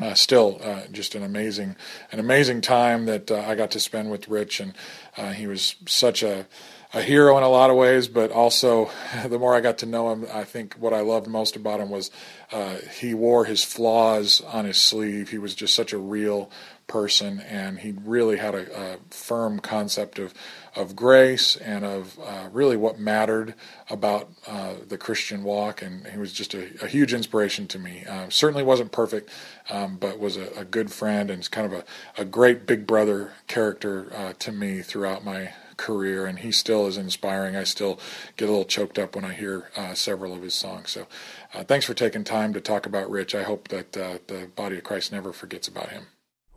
Uh, 0.00 0.14
still, 0.14 0.60
uh, 0.62 0.82
just 0.92 1.16
an 1.16 1.24
amazing, 1.24 1.74
an 2.12 2.20
amazing 2.20 2.60
time 2.60 3.06
that 3.06 3.32
uh, 3.32 3.40
I 3.40 3.56
got 3.56 3.72
to 3.72 3.80
spend 3.80 4.12
with 4.12 4.28
Rich, 4.28 4.60
and 4.60 4.72
uh, 5.16 5.32
he 5.32 5.48
was 5.48 5.74
such 5.86 6.22
a, 6.22 6.46
a 6.94 7.02
hero 7.02 7.36
in 7.36 7.42
a 7.42 7.48
lot 7.48 7.70
of 7.70 7.76
ways, 7.76 8.08
but 8.08 8.30
also 8.30 8.90
the 9.26 9.38
more 9.38 9.54
I 9.54 9.60
got 9.60 9.78
to 9.78 9.86
know 9.86 10.10
him, 10.10 10.26
I 10.32 10.44
think 10.44 10.74
what 10.74 10.92
I 10.92 11.00
loved 11.00 11.26
most 11.26 11.56
about 11.56 11.80
him 11.80 11.90
was 11.90 12.10
uh, 12.52 12.76
he 12.98 13.14
wore 13.14 13.44
his 13.44 13.62
flaws 13.62 14.40
on 14.40 14.64
his 14.64 14.78
sleeve. 14.78 15.30
He 15.30 15.38
was 15.38 15.54
just 15.54 15.74
such 15.74 15.92
a 15.92 15.98
real 15.98 16.50
person, 16.86 17.40
and 17.40 17.78
he 17.80 17.92
really 18.04 18.38
had 18.38 18.54
a, 18.54 18.94
a 18.94 18.96
firm 19.10 19.60
concept 19.60 20.18
of 20.18 20.32
of 20.74 20.94
grace 20.94 21.56
and 21.56 21.84
of 21.84 22.18
uh, 22.20 22.48
really 22.52 22.76
what 22.76 23.00
mattered 23.00 23.54
about 23.90 24.30
uh, 24.46 24.74
the 24.86 24.96
Christian 24.96 25.42
walk. 25.42 25.82
And 25.82 26.06
he 26.06 26.18
was 26.18 26.32
just 26.32 26.54
a, 26.54 26.68
a 26.82 26.86
huge 26.86 27.12
inspiration 27.12 27.66
to 27.68 27.80
me. 27.80 28.04
Uh, 28.08 28.28
certainly 28.28 28.62
wasn't 28.62 28.92
perfect, 28.92 29.28
um, 29.70 29.96
but 29.96 30.20
was 30.20 30.36
a, 30.36 30.48
a, 30.56 30.64
good 30.64 30.92
friend 30.92 31.30
and 31.30 31.50
kind 31.50 31.72
of 31.72 31.80
a, 31.80 31.84
a 32.20 32.24
great 32.24 32.64
big 32.64 32.86
brother 32.86 33.32
character 33.48 34.12
uh, 34.14 34.34
to 34.38 34.52
me 34.52 34.82
throughout 34.82 35.24
my 35.24 35.52
career, 35.78 36.26
and 36.26 36.40
he 36.40 36.52
still 36.52 36.86
is 36.86 36.98
inspiring. 36.98 37.56
I 37.56 37.64
still 37.64 37.98
get 38.36 38.48
a 38.48 38.52
little 38.52 38.66
choked 38.66 38.98
up 38.98 39.16
when 39.16 39.24
I 39.24 39.32
hear 39.32 39.70
uh, 39.74 39.94
several 39.94 40.34
of 40.34 40.42
his 40.42 40.52
songs. 40.52 40.90
So, 40.90 41.06
uh, 41.54 41.64
thanks 41.64 41.86
for 41.86 41.94
taking 41.94 42.24
time 42.24 42.52
to 42.52 42.60
talk 42.60 42.84
about 42.84 43.10
Rich. 43.10 43.34
I 43.34 43.44
hope 43.44 43.68
that 43.68 43.96
uh, 43.96 44.18
the 44.26 44.50
body 44.54 44.76
of 44.76 44.84
Christ 44.84 45.10
never 45.10 45.32
forgets 45.32 45.68
about 45.68 45.88
him. 45.88 46.08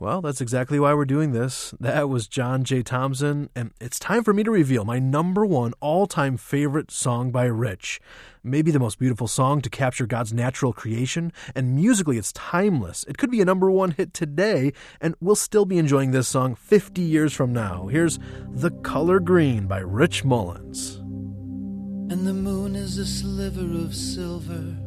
Well, 0.02 0.20
that's 0.20 0.40
exactly 0.40 0.80
why 0.80 0.94
we're 0.94 1.04
doing 1.04 1.30
this. 1.30 1.74
That 1.78 2.08
was 2.08 2.26
John 2.26 2.64
J. 2.64 2.82
Thompson, 2.82 3.48
and 3.54 3.70
it's 3.80 4.00
time 4.00 4.24
for 4.24 4.34
me 4.34 4.42
to 4.42 4.50
reveal 4.50 4.84
my 4.84 4.98
number 4.98 5.46
one 5.46 5.74
all 5.78 6.08
time 6.08 6.36
favorite 6.36 6.90
song 6.90 7.30
by 7.30 7.44
Rich. 7.44 8.00
Maybe 8.42 8.72
the 8.72 8.80
most 8.80 8.98
beautiful 8.98 9.28
song 9.28 9.60
to 9.60 9.70
capture 9.70 10.04
God's 10.04 10.32
natural 10.32 10.72
creation, 10.72 11.32
and 11.54 11.76
musically 11.76 12.18
it's 12.18 12.32
timeless. 12.32 13.04
It 13.04 13.16
could 13.16 13.30
be 13.30 13.40
a 13.40 13.44
number 13.44 13.70
one 13.70 13.92
hit 13.92 14.12
today, 14.12 14.72
and 15.00 15.14
we'll 15.20 15.36
still 15.36 15.66
be 15.66 15.78
enjoying 15.78 16.10
this 16.10 16.26
song 16.26 16.56
50 16.56 17.00
years 17.00 17.32
from 17.32 17.52
now. 17.52 17.86
Here's 17.86 18.18
The 18.48 18.72
Color 18.82 19.20
Green 19.20 19.68
by 19.68 19.78
Rich 19.78 20.24
Mullins. 20.24 20.96
And 20.96 22.26
the 22.26 22.34
moon 22.34 22.74
is 22.74 22.98
a 22.98 23.06
sliver 23.06 23.84
of 23.84 23.94
silver 23.94 24.81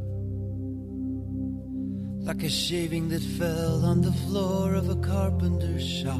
like 2.26 2.42
a 2.42 2.50
shaving 2.50 3.08
that 3.10 3.22
fell 3.22 3.86
on 3.86 4.02
the 4.02 4.12
floor 4.12 4.74
of 4.74 4.90
a 4.90 4.96
carpenter's 4.96 5.88
shop. 5.88 6.16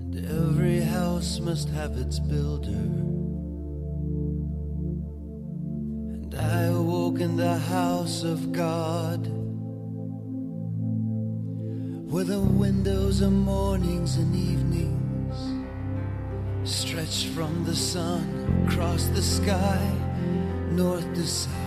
And 0.00 0.26
every 0.26 0.80
house 0.80 1.38
must 1.38 1.68
have 1.68 1.92
its 1.92 2.18
builder. 2.18 2.82
And 6.14 6.34
I 6.34 6.62
awoke 6.64 7.20
in 7.20 7.36
the 7.36 7.58
house 7.58 8.24
of 8.24 8.50
God, 8.50 9.28
where 12.10 12.24
the 12.24 12.40
windows 12.40 13.22
are 13.22 13.30
mornings 13.30 14.16
and 14.16 14.34
evenings, 14.34 15.36
stretched 16.68 17.28
from 17.28 17.64
the 17.64 17.76
sun 17.76 18.66
across 18.66 19.04
the 19.10 19.22
sky, 19.22 19.94
north 20.72 21.14
to 21.14 21.24
south 21.24 21.59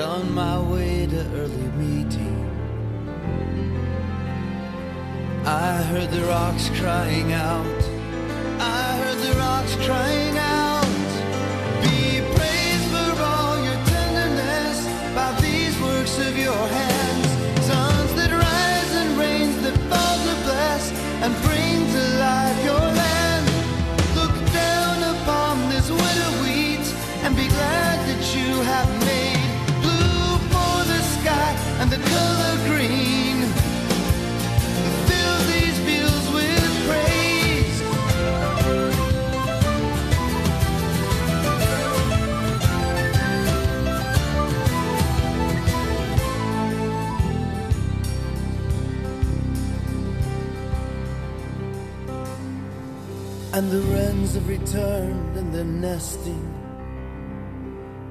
on 0.00 0.32
my 0.32 0.60
way 0.60 1.06
to 1.06 1.20
early 1.34 1.68
meeting. 1.76 2.36
I 5.44 5.82
heard 5.82 6.10
the 6.10 6.24
rocks 6.26 6.70
crying 6.78 7.32
out. 7.32 7.82
I 8.60 8.96
heard 9.02 9.18
the 9.18 9.38
rocks 9.38 9.74
crying 9.86 10.27
returned 54.48 55.36
and 55.36 55.54
they're 55.54 55.62
nesting 55.62 56.54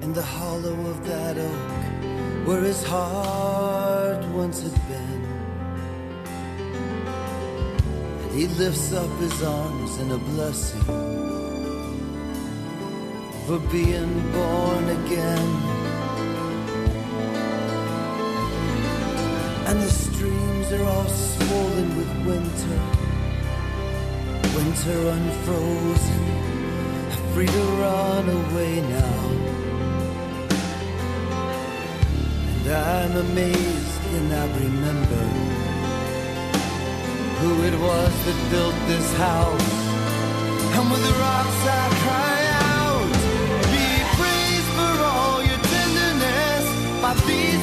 in 0.01 0.13
the 0.13 0.21
hollow 0.21 0.77
of 0.91 1.03
that 1.07 1.35
oak 1.35 2.47
where 2.47 2.61
his 2.61 2.83
heart 2.83 4.23
once 4.41 4.61
had 4.61 4.77
been. 4.87 5.23
And 8.21 8.31
he 8.39 8.45
lifts 8.61 8.93
up 8.93 9.09
his 9.17 9.41
arms 9.41 9.97
in 9.97 10.11
a 10.11 10.17
blessing 10.19 10.83
for 13.47 13.59
being 13.71 14.13
born 14.31 14.85
again. 14.99 15.49
And 19.69 19.81
the 19.81 19.89
streams 19.89 20.71
are 20.71 20.83
all 20.83 21.07
swollen 21.07 21.97
with 21.97 22.11
winter. 22.27 23.16
Winter 24.57 25.09
unfrozen, 25.09 26.23
free 27.31 27.45
to 27.45 27.63
run 27.83 28.27
away 28.27 28.81
now. 28.81 29.19
And 32.49 32.67
I'm 32.67 33.13
amazed 33.17 34.01
and 34.17 34.33
I 34.33 34.45
remember 34.65 35.23
who 37.39 37.51
it 37.69 37.75
was 37.87 38.13
that 38.25 38.39
built 38.49 38.77
this 38.87 39.09
house. 39.17 39.73
And 40.75 40.89
with 40.89 41.03
the 41.05 41.15
rocks 41.21 41.61
I 41.81 41.85
cry 42.03 42.37
out, 42.73 43.13
be 43.75 43.87
praised 44.17 44.71
for 44.77 44.95
all 45.13 45.37
your 45.49 45.61
tenderness 45.75 46.65
by 47.03 47.13
these 47.29 47.56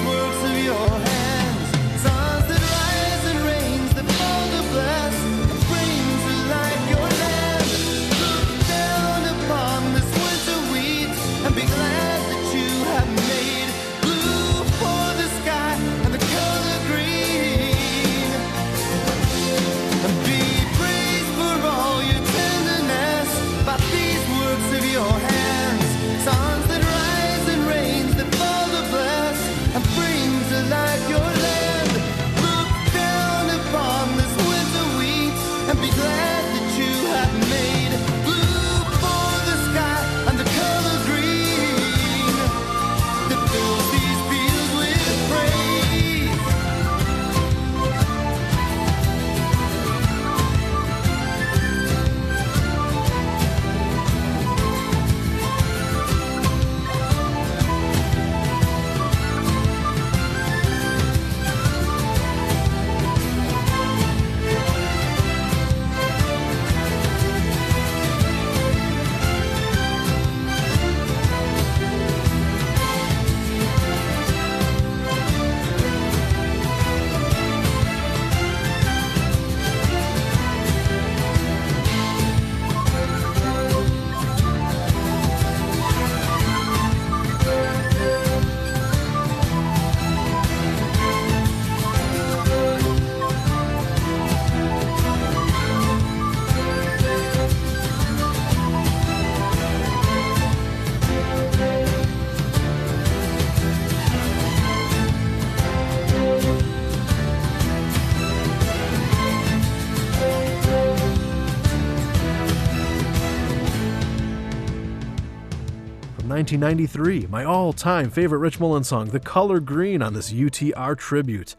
1993, 116.34 117.28
my 117.28 117.44
all 117.44 117.72
time 117.72 118.10
favorite 118.10 118.40
Rich 118.40 118.58
Mullins 118.58 118.88
song, 118.88 119.10
The 119.10 119.20
Color 119.20 119.60
Green, 119.60 120.02
on 120.02 120.14
this 120.14 120.32
UTR 120.32 120.98
tribute. 120.98 121.54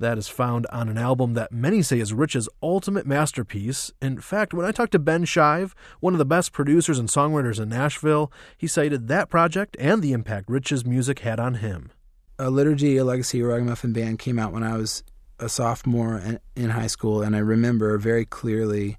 That 0.00 0.18
is 0.18 0.26
found 0.26 0.66
on 0.72 0.88
an 0.88 0.98
album 0.98 1.34
that 1.34 1.52
many 1.52 1.80
say 1.80 2.00
is 2.00 2.12
Rich's 2.12 2.48
ultimate 2.60 3.06
masterpiece. 3.06 3.92
In 4.02 4.20
fact, 4.20 4.52
when 4.52 4.66
I 4.66 4.72
talked 4.72 4.90
to 4.92 4.98
Ben 4.98 5.26
Shive, 5.26 5.74
one 6.00 6.12
of 6.12 6.18
the 6.18 6.24
best 6.24 6.52
producers 6.52 6.98
and 6.98 7.08
songwriters 7.08 7.60
in 7.60 7.68
Nashville, 7.68 8.32
he 8.58 8.66
cited 8.66 9.06
that 9.06 9.30
project 9.30 9.76
and 9.78 10.02
the 10.02 10.12
impact 10.12 10.50
Rich's 10.50 10.84
music 10.84 11.20
had 11.20 11.38
on 11.38 11.54
him. 11.54 11.92
a 12.36 12.50
liturgy, 12.50 12.96
a 12.96 13.04
legacy 13.04 13.38
a 13.38 13.46
ragamuffin 13.46 13.92
band 13.92 14.18
came 14.18 14.40
out 14.40 14.52
when 14.52 14.64
I 14.64 14.76
was 14.76 15.04
a 15.38 15.48
sophomore 15.48 16.20
in, 16.56 16.70
high 16.70 16.88
school, 16.88 17.22
and 17.22 17.36
I 17.36 17.38
remember 17.38 17.96
very 17.96 18.24
clearly, 18.24 18.98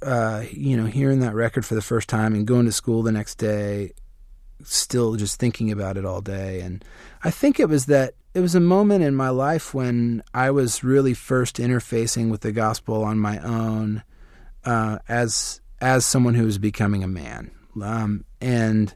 uh, 0.00 0.44
you 0.50 0.78
know, 0.78 0.86
hearing 0.86 1.20
that 1.20 1.34
record 1.34 1.66
for 1.66 1.74
the 1.74 1.82
first 1.82 2.08
time 2.08 2.34
and 2.34 2.46
going 2.46 2.64
to 2.64 2.72
school 2.72 3.02
the 3.02 3.12
next 3.12 3.34
day, 3.34 3.92
still 4.64 5.16
just 5.16 5.38
thinking 5.38 5.70
about 5.70 5.96
it 5.96 6.04
all 6.04 6.20
day. 6.20 6.60
And 6.60 6.84
I 7.22 7.30
think 7.30 7.60
it 7.60 7.68
was 7.68 7.86
that 7.86 8.14
it 8.34 8.40
was 8.40 8.54
a 8.54 8.60
moment 8.60 9.02
in 9.02 9.14
my 9.14 9.28
life 9.30 9.74
when 9.74 10.22
I 10.32 10.50
was 10.50 10.84
really 10.84 11.14
first 11.14 11.56
interfacing 11.56 12.30
with 12.30 12.42
the 12.42 12.52
gospel 12.52 13.02
on 13.02 13.18
my 13.18 13.38
own 13.38 14.02
uh, 14.64 14.98
as 15.08 15.60
as 15.80 16.04
someone 16.04 16.34
who 16.34 16.44
was 16.44 16.58
becoming 16.58 17.02
a 17.02 17.08
man, 17.08 17.50
um, 17.82 18.24
and 18.40 18.94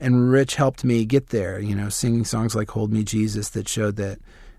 and 0.00 0.30
Rich 0.30 0.56
helped 0.56 0.84
me 0.84 1.04
get 1.04 1.28
there. 1.28 1.58
You 1.58 1.74
know, 1.74 1.88
singing 1.88 2.24
songs 2.24 2.54
like 2.54 2.70
"Hold 2.70 2.92
Me, 2.92 3.04
Jesus" 3.04 3.50
that 3.50 3.68
showed 3.68 3.96
that 3.96 4.18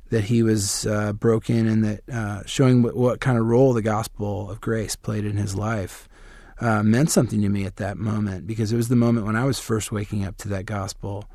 that 0.10 0.26
he 0.26 0.44
was 0.44 0.86
uh, 0.86 1.14
broken 1.14 1.68
and 1.68 1.84
that 1.84 2.10
uh, 2.10 2.44
showing 2.46 2.84
what, 2.84 2.96
what 2.96 3.20
kind 3.20 3.38
of 3.38 3.46
role 3.46 3.74
the 3.74 3.82
gospel 3.82 4.50
of 4.50 4.62
grace 4.62 4.96
played 4.96 5.26
in 5.26 5.36
his 5.36 5.56
life 5.56 6.08
uh, 6.60 6.84
meant 6.84 7.12
something 7.12 7.42
to 7.42 7.50
me 7.50 7.66
at 7.66 7.78
that 7.78 7.98
moment 7.98 8.48
because 8.48 8.72
it 8.72 8.78
was 8.78 8.88
the 8.88 8.96
moment 8.96 9.26
when 9.26 9.36
I 9.36 9.46
was 9.46 9.60
first 9.60 9.92
waking 9.92 10.24
up 10.24 10.38
to 10.38 10.50
that 10.50 10.66
gospel. 10.66 11.26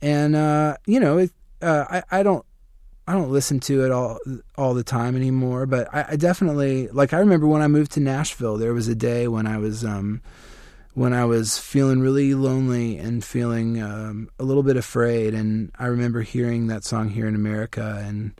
And 0.00 0.34
uh, 0.34 0.76
you 0.86 1.00
know, 1.00 1.18
it, 1.18 1.30
uh, 1.60 1.84
I, 1.88 2.20
I 2.20 2.22
don't 2.22 2.44
I 3.06 3.12
don't 3.14 3.30
listen 3.30 3.60
to 3.60 3.84
it 3.84 3.90
all 3.90 4.18
all 4.56 4.74
the 4.74 4.84
time 4.84 5.16
anymore, 5.16 5.66
but 5.66 5.92
I, 5.92 6.06
I 6.10 6.16
definitely 6.16 6.88
like. 6.88 7.12
I 7.12 7.18
remember 7.18 7.46
when 7.46 7.62
I 7.62 7.68
moved 7.68 7.92
to 7.92 8.00
Nashville, 8.00 8.56
there 8.56 8.74
was 8.74 8.88
a 8.88 8.94
day 8.94 9.28
when 9.28 9.46
I 9.46 9.58
was 9.58 9.84
um, 9.84 10.22
when 10.94 11.12
I 11.12 11.24
was 11.24 11.58
feeling 11.58 12.00
really 12.00 12.34
lonely 12.34 12.98
and 12.98 13.24
feeling 13.24 13.82
um, 13.82 14.28
a 14.38 14.44
little 14.44 14.62
bit 14.62 14.76
afraid, 14.76 15.34
and 15.34 15.72
I 15.78 15.86
remember 15.86 16.22
hearing 16.22 16.68
that 16.68 16.84
song 16.84 17.08
here 17.08 17.26
in 17.26 17.34
America 17.34 18.02
and 18.04 18.32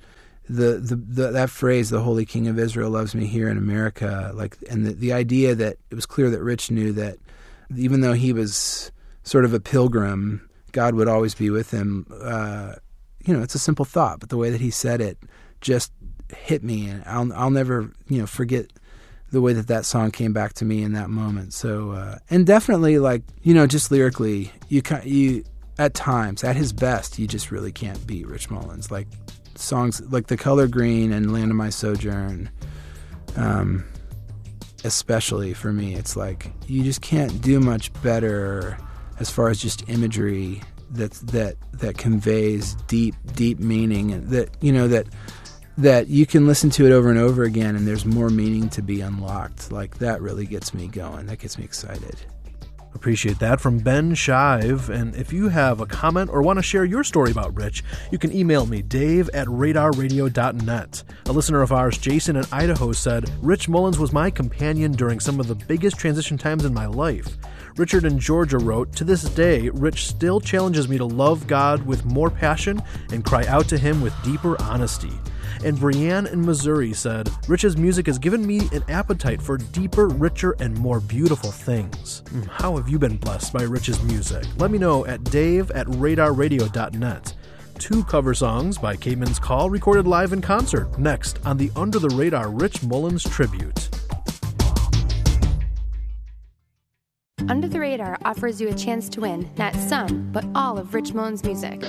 the, 0.49 0.79
the, 0.79 0.97
the 0.97 1.31
that 1.31 1.51
phrase, 1.51 1.91
"The 1.91 2.01
Holy 2.01 2.25
King 2.25 2.49
of 2.49 2.59
Israel 2.59 2.91
loves 2.91 3.15
me 3.15 3.27
here 3.27 3.49
in 3.49 3.57
America," 3.57 4.33
like, 4.35 4.57
and 4.69 4.87
the, 4.87 4.93
the 4.93 5.13
idea 5.13 5.55
that 5.55 5.77
it 5.91 5.95
was 5.95 6.07
clear 6.07 6.31
that 6.31 6.43
Rich 6.43 6.71
knew 6.71 6.93
that 6.93 7.19
even 7.77 8.01
though 8.01 8.13
he 8.13 8.33
was 8.33 8.91
sort 9.23 9.45
of 9.45 9.55
a 9.55 9.61
pilgrim, 9.61 10.49
God 10.73 10.95
would 10.95 11.09
always 11.09 11.35
be 11.35 11.51
with 11.51 11.71
him. 11.71 12.07
Uh, 12.21 12.75
you 13.25 13.35
know, 13.35 13.43
it's 13.43 13.55
a 13.55 13.61
simple 13.61 13.85
thought, 13.85 14.21
but 14.21 14.31
the 14.31 14.37
way 14.37 14.51
that 14.51 14.61
he 14.61 14.71
said 14.71 15.01
it 15.01 15.19
just 15.61 15.93
hit 16.37 16.65
me, 16.65 16.89
and 16.89 17.05
I'll 17.07 17.33
I'll 17.33 17.51
never 17.51 17.91
you 18.09 18.19
know 18.19 18.27
forget 18.27 18.67
the 19.31 19.41
way 19.41 19.53
that 19.55 19.69
that 19.69 19.85
song 19.87 20.11
came 20.11 20.33
back 20.33 20.53
to 20.55 20.65
me 20.65 20.83
in 20.83 20.93
that 20.93 21.09
moment. 21.09 21.55
So, 21.55 21.93
uh, 21.93 22.19
and 22.31 22.47
definitely 22.47 22.99
like 22.99 23.23
you 23.43 23.55
know, 23.55 23.67
just 23.67 23.91
lyrically, 23.91 24.53
you 24.69 24.83
you 25.05 25.45
at 25.79 25.95
times 25.95 26.45
at 26.45 26.57
his 26.57 26.73
best, 26.73 27.19
you 27.19 27.27
just 27.27 27.51
really 27.51 27.73
can't 27.73 28.07
beat 28.07 28.27
Rich 28.27 28.51
Mullins. 28.51 28.91
Like 28.91 29.09
songs 29.63 30.01
like 30.11 30.27
"The 30.27 30.37
Color 30.37 30.69
Green" 30.69 31.13
and 31.13 31.33
"Land 31.33 31.51
of 31.51 31.57
My 31.57 31.71
Sojourn." 31.71 32.51
Um, 33.37 33.85
especially 34.85 35.55
for 35.55 35.73
me, 35.73 35.95
it's 35.95 36.17
like 36.17 36.53
you 36.67 36.83
just 36.83 37.01
can't 37.01 37.41
do 37.41 37.61
much 37.61 37.93
better 38.03 38.79
as 39.19 39.31
far 39.31 39.49
as 39.49 39.61
just 39.61 39.89
imagery 39.89 40.63
that 40.91 41.13
that 41.13 41.57
that 41.73 41.97
conveys 41.97 42.75
deep 42.87 43.15
deep 43.35 43.59
meaning 43.59 44.29
that 44.29 44.51
you 44.61 44.73
know 44.73 44.89
that 44.89 45.07
that 45.79 46.09
you 46.09 46.27
can 46.27 46.47
listen 46.47 46.69
to 46.69 46.85
it 46.85 46.93
over 46.93 47.09
and 47.09 47.19
over 47.19 47.45
again 47.45 47.75
and 47.77 47.89
there's 47.89 48.05
more 48.05 48.29
meaning 48.29 48.69
to 48.69 48.83
be 48.83 49.01
unlocked. 49.01 49.73
Like 49.73 49.99
that 49.99 50.21
really 50.21 50.47
gets 50.47 50.75
me 50.75 50.89
going. 50.89 51.27
That 51.27 51.39
gets 51.39 51.57
me 51.57 51.65
excited. 51.65 52.17
Appreciate 52.95 53.39
that 53.39 53.61
from 53.61 53.79
Ben 53.79 54.15
Shive. 54.15 54.89
And 54.89 55.17
if 55.17 55.33
you 55.33 55.49
have 55.49 55.81
a 55.81 55.87
comment 55.87 56.31
or 56.31 56.43
want 56.43 56.59
to 56.59 56.63
share 56.63 56.85
your 56.85 57.03
story 57.03 57.31
about 57.31 57.57
Rich, 57.57 57.83
you 58.11 58.19
can 58.19 58.33
email 58.33 58.67
me, 58.67 58.83
dave 58.83 59.29
at 59.31 59.49
radarradio.net. 59.49 61.03
A 61.27 61.33
listener 61.33 61.63
of 61.63 61.73
ours, 61.73 61.99
Jason 61.99 62.37
in 62.37 62.45
Idaho, 62.53 62.93
said, 62.93 63.31
Rich 63.41 63.69
Mullins 63.69 63.99
was 63.99 64.13
my 64.13 64.31
companion 64.31 64.93
during 64.93 65.21
some 65.21 65.41
of 65.41 65.49
the 65.49 65.55
biggest 65.55 65.99
transition 65.99 66.39
times 66.39 66.65
in 66.65 66.75
my 66.75 66.87
life. 66.87 67.37
Richard 67.77 68.05
in 68.05 68.19
Georgia 68.19 68.59
wrote, 68.59 68.95
To 68.97 69.05
this 69.05 69.23
day, 69.23 69.71
Rich 69.71 70.07
still 70.07 70.41
challenges 70.41 70.89
me 70.89 70.99
to 70.99 71.07
love 71.07 71.47
God 71.47 71.85
with 71.87 72.05
more 72.05 72.31
passion 72.31 72.83
and 73.11 73.25
cry 73.25 73.47
out 73.47 73.69
to 73.69 73.79
Him 73.79 74.03
with 74.03 74.15
deeper 74.23 74.61
honesty. 74.61 75.13
And 75.65 75.77
Brianne 75.77 76.31
in 76.33 76.45
Missouri 76.45 76.93
said, 76.93 77.31
Rich's 77.49 77.77
music 77.77 78.07
has 78.07 78.19
given 78.19 78.47
me 78.47 78.61
an 78.73 78.83
appetite 78.89 79.41
for 79.41 79.57
deeper, 79.59 80.09
richer, 80.09 80.53
and 80.61 80.77
more 80.79 81.01
beautiful 81.01 81.51
things. 81.51 82.23
Mm, 82.27 82.49
How 82.49 82.77
have 82.77 82.89
you 82.89 82.99
been 82.99 83.17
blessed 83.17 83.53
by 83.53 83.63
Rich's 83.63 84.03
music? 84.03 84.45
Let 84.59 84.71
me 84.71 84.79
know 84.79 85.07
at 85.07 85.23
dave 85.25 85.71
at 85.73 85.87
radarradio.net. 85.87 87.35
Two 87.79 88.05
cover 88.05 88.35
songs 88.35 88.79
by 88.79 88.97
Caedmon's 88.97 89.39
Call 89.39 89.69
recorded 89.71 90.07
live 90.07 90.33
in 90.33 90.41
concert, 90.41 90.99
next 90.99 91.39
on 91.45 91.57
the 91.57 91.71
Under 91.75 91.99
the 91.99 92.11
Radar 92.11 92.49
Rich 92.49 92.83
Mullins 92.85 93.25
tribute. 93.25 93.89
Under 97.49 97.67
the 97.67 97.81
Radar 97.81 98.19
offers 98.25 98.61
you 98.61 98.69
a 98.69 98.75
chance 98.75 99.09
to 99.11 99.21
win 99.21 99.51
not 99.59 99.75
some, 99.75 100.31
but 100.33 100.45
all 100.55 100.79
of 100.79 100.95
Rich 100.95 101.13
Mullins' 101.13 101.43
music. 101.45 101.83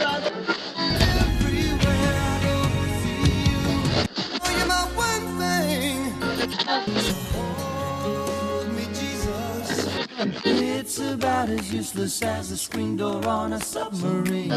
It's 10.46 11.00
about 11.00 11.50
as 11.50 11.74
useless 11.74 12.22
as 12.22 12.52
a 12.52 12.58
screen 12.58 12.98
door 12.98 13.26
on 13.28 13.54
a 13.54 13.60
submarine. 13.60 14.52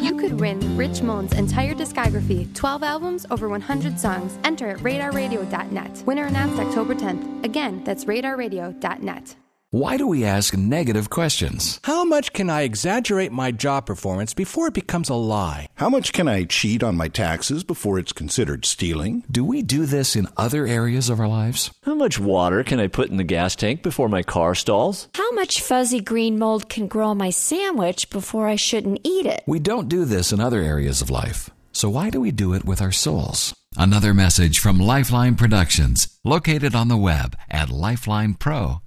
You 0.00 0.16
could 0.16 0.40
win 0.40 0.76
Rich 0.76 1.02
Mullins' 1.02 1.34
entire 1.34 1.74
discography, 1.74 2.52
12 2.54 2.82
albums, 2.82 3.26
over 3.30 3.48
100 3.48 4.00
songs. 4.00 4.38
Enter 4.44 4.68
at 4.70 4.78
radarradio.net. 4.78 6.02
Winner 6.06 6.24
announced 6.24 6.58
October 6.58 6.94
10th. 6.94 7.44
Again, 7.44 7.84
that's 7.84 8.06
radarradio.net. 8.06 9.36
Why 9.74 9.96
do 9.96 10.06
we 10.06 10.24
ask 10.24 10.56
negative 10.56 11.10
questions? 11.10 11.80
How 11.82 12.04
much 12.04 12.32
can 12.32 12.48
I 12.48 12.62
exaggerate 12.62 13.32
my 13.32 13.50
job 13.50 13.86
performance 13.86 14.32
before 14.32 14.68
it 14.68 14.72
becomes 14.72 15.08
a 15.08 15.16
lie? 15.16 15.66
How 15.74 15.88
much 15.88 16.12
can 16.12 16.28
I 16.28 16.44
cheat 16.44 16.84
on 16.84 16.94
my 16.94 17.08
taxes 17.08 17.64
before 17.64 17.98
it's 17.98 18.12
considered 18.12 18.64
stealing? 18.64 19.24
Do 19.28 19.44
we 19.44 19.62
do 19.62 19.84
this 19.84 20.14
in 20.14 20.28
other 20.36 20.64
areas 20.64 21.10
of 21.10 21.18
our 21.18 21.26
lives? 21.26 21.72
How 21.82 21.96
much 21.96 22.20
water 22.20 22.62
can 22.62 22.78
I 22.78 22.86
put 22.86 23.10
in 23.10 23.16
the 23.16 23.24
gas 23.24 23.56
tank 23.56 23.82
before 23.82 24.08
my 24.08 24.22
car 24.22 24.54
stalls? 24.54 25.08
How 25.14 25.32
much 25.32 25.60
fuzzy 25.60 26.00
green 26.00 26.38
mold 26.38 26.68
can 26.68 26.86
grow 26.86 27.08
on 27.08 27.18
my 27.18 27.30
sandwich 27.30 28.10
before 28.10 28.46
I 28.46 28.54
shouldn't 28.54 29.00
eat 29.02 29.26
it? 29.26 29.42
We 29.44 29.58
don't 29.58 29.88
do 29.88 30.04
this 30.04 30.30
in 30.30 30.38
other 30.38 30.60
areas 30.60 31.02
of 31.02 31.10
life. 31.10 31.50
So 31.72 31.90
why 31.90 32.10
do 32.10 32.20
we 32.20 32.30
do 32.30 32.54
it 32.54 32.64
with 32.64 32.80
our 32.80 32.92
souls? 32.92 33.52
Another 33.76 34.14
message 34.14 34.60
from 34.60 34.78
Lifeline 34.78 35.34
Productions, 35.34 36.16
located 36.22 36.76
on 36.76 36.86
the 36.86 36.96
web 36.96 37.36
at 37.50 37.70
lifelinepro.com. 37.70 38.82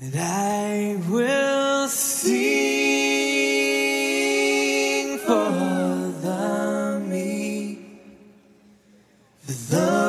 And 0.00 0.14
I 0.16 0.96
will 1.08 1.88
sing 1.88 2.36
for 5.18 5.50
the 6.20 7.00
those 9.70 10.05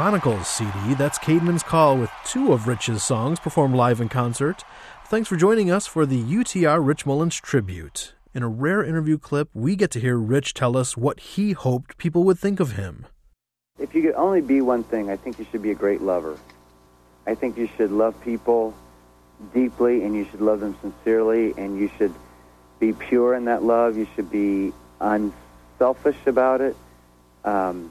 Chronicles 0.00 0.48
CD. 0.48 0.94
That's 0.94 1.18
Caedmon's 1.18 1.62
Call 1.62 1.98
with 1.98 2.10
two 2.24 2.54
of 2.54 2.66
Rich's 2.66 3.02
songs 3.02 3.38
performed 3.38 3.74
live 3.74 4.00
in 4.00 4.08
concert. 4.08 4.64
Thanks 5.04 5.28
for 5.28 5.36
joining 5.36 5.70
us 5.70 5.86
for 5.86 6.06
the 6.06 6.22
UTR 6.22 6.82
Rich 6.82 7.04
Mullins 7.04 7.36
tribute. 7.36 8.14
In 8.32 8.42
a 8.42 8.48
rare 8.48 8.82
interview 8.82 9.18
clip, 9.18 9.50
we 9.52 9.76
get 9.76 9.90
to 9.90 10.00
hear 10.00 10.16
Rich 10.16 10.54
tell 10.54 10.74
us 10.74 10.96
what 10.96 11.20
he 11.20 11.52
hoped 11.52 11.98
people 11.98 12.24
would 12.24 12.38
think 12.38 12.60
of 12.60 12.76
him. 12.76 13.04
If 13.78 13.94
you 13.94 14.00
could 14.00 14.14
only 14.14 14.40
be 14.40 14.62
one 14.62 14.84
thing, 14.84 15.10
I 15.10 15.16
think 15.16 15.38
you 15.38 15.46
should 15.50 15.60
be 15.60 15.70
a 15.70 15.74
great 15.74 16.00
lover. 16.00 16.38
I 17.26 17.34
think 17.34 17.58
you 17.58 17.68
should 17.76 17.90
love 17.90 18.18
people 18.22 18.72
deeply 19.52 20.02
and 20.02 20.16
you 20.16 20.26
should 20.30 20.40
love 20.40 20.60
them 20.60 20.78
sincerely 20.80 21.52
and 21.58 21.78
you 21.78 21.90
should 21.98 22.14
be 22.78 22.94
pure 22.94 23.34
in 23.34 23.44
that 23.44 23.64
love. 23.64 23.98
You 23.98 24.06
should 24.14 24.30
be 24.30 24.72
unselfish 24.98 26.16
about 26.24 26.62
it. 26.62 26.74
Um, 27.44 27.90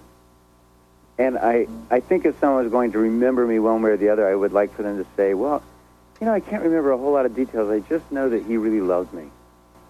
and 1.20 1.38
I, 1.38 1.68
I 1.92 2.00
think 2.00 2.26
if 2.26 2.40
someone 2.40 2.64
was 2.64 2.72
going 2.72 2.94
to 2.94 2.98
remember 2.98 3.46
me 3.46 3.60
one 3.60 3.82
way 3.82 3.92
or 3.92 3.98
the 3.98 4.08
other, 4.08 4.26
I 4.26 4.34
would 4.34 4.54
like 4.54 4.74
for 4.74 4.84
them 4.84 4.98
to 4.98 5.06
say, 5.18 5.34
well, 5.34 5.62
you 6.20 6.26
know, 6.26 6.34
I 6.34 6.40
can't 6.40 6.64
remember 6.64 6.92
a 6.92 6.98
whole 6.98 7.12
lot 7.12 7.26
of 7.26 7.36
details. 7.36 7.70
I 7.70 7.82
just 7.90 8.10
know 8.10 8.30
that 8.30 8.46
he 8.46 8.56
really 8.56 8.80
loved 8.80 9.14
me 9.14 9.26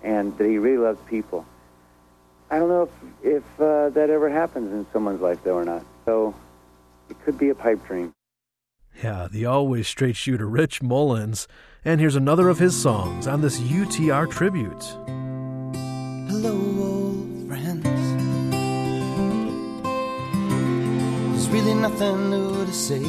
and 0.04 0.36
that 0.40 0.48
he 0.48 0.58
really 0.58 0.80
loved 0.80 1.06
people. 1.06 1.46
I 2.50 2.58
don't 2.58 2.70
know 2.70 2.90
if, 3.24 3.36
if 3.36 3.62
uh, 3.62 3.90
that 3.90 4.10
ever 4.10 4.28
happens 4.28 4.74
in 4.74 4.88
someone's 4.92 5.22
life, 5.22 5.44
though, 5.44 5.56
or 5.56 5.66
not. 5.66 5.86
So 6.06 6.34
it 7.10 7.24
could 7.24 7.38
be 7.38 7.50
a 7.50 7.56
pipe 7.56 7.86
dream. 7.86 8.12
Yeah, 9.04 9.28
the 9.32 9.46
always 9.46 9.88
straight 9.88 10.16
shooter 10.16 10.48
Rich 10.48 10.82
Mullins. 10.82 11.48
And 11.86 12.02
here's 12.02 12.16
another 12.16 12.50
of 12.50 12.58
his 12.58 12.76
songs 12.76 13.28
on 13.28 13.42
this 13.42 13.60
UTR 13.60 14.32
tribute. 14.32 14.84
Hello, 16.28 16.99
really 21.52 21.74
nothing 21.74 22.30
new 22.30 22.66
to 22.66 22.72
say. 22.72 23.00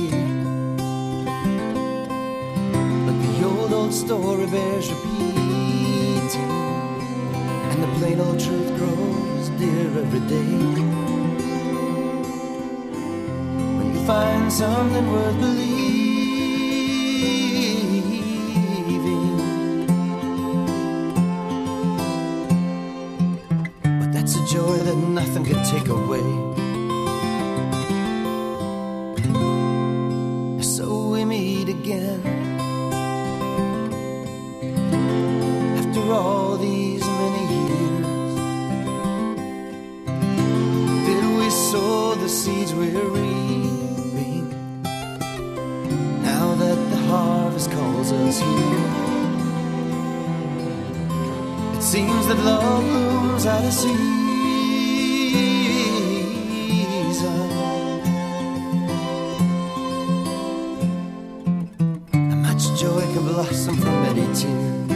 But 3.07 3.17
the 3.23 3.45
old, 3.45 3.73
old 3.73 3.93
story 3.93 4.47
bears 4.47 4.91
repeating. 4.91 6.51
And 7.71 7.83
the 7.83 7.89
plain 7.99 8.21
old 8.21 8.41
truth 8.41 8.77
grows 8.79 9.49
dear 9.59 9.87
every 10.03 10.21
day. 10.21 10.53
When 13.77 13.95
you 13.95 14.01
find 14.07 14.53
something 14.53 15.13
worth 15.13 15.39
believing. 15.39 15.81
But 24.01 24.13
that's 24.13 24.35
a 24.37 24.47
joy 24.47 24.79
that 24.79 24.97
nothing 24.97 25.45
can 25.45 25.63
take 25.65 25.89
away. 25.89 26.50
Again. 31.93 32.23
After 35.79 36.13
all 36.13 36.57
these 36.57 37.05
many 37.05 37.45
years, 37.57 38.07
did 41.07 41.23
we 41.39 41.51
sow 41.51 42.15
the 42.15 42.29
seeds 42.29 42.75
we're 42.75 43.09
reaping? 43.19 44.49
Now 46.23 46.55
that 46.55 46.79
the 46.91 47.01
harvest 47.09 47.71
calls 47.71 48.13
us 48.13 48.39
here. 48.41 48.91
It 51.77 51.83
seems 51.83 52.27
that 52.29 52.39
love 52.45 52.83
blooms 52.85 53.47
out 53.47 53.65
of 53.65 53.73
season. 53.73 54.20
Blossom 63.33 63.77
from 63.77 64.03
many 64.03 64.27
tears. 64.35 64.91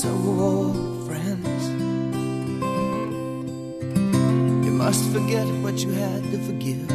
So, 0.00 0.08
old 0.48 1.06
friends, 1.06 1.62
you 4.64 4.72
must 4.82 5.04
forget 5.12 5.46
what 5.62 5.76
you 5.84 5.90
had 5.90 6.22
to 6.32 6.38
forgive. 6.48 6.90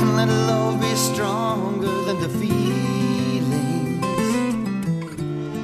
And 0.00 0.16
let 0.16 0.28
love 0.50 0.80
be 0.80 0.94
stronger 0.94 1.94
than 2.06 2.18
the 2.26 2.30
feelings 2.40 4.00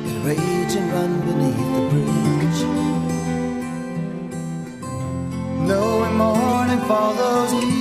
that 0.07 0.19
rage 0.29 0.75
and 0.79 0.93
run 0.93 1.13
beneath 1.27 1.71
the 1.77 1.83
bridge. 1.91 2.32
Morning 6.89 7.17
follows 7.17 7.72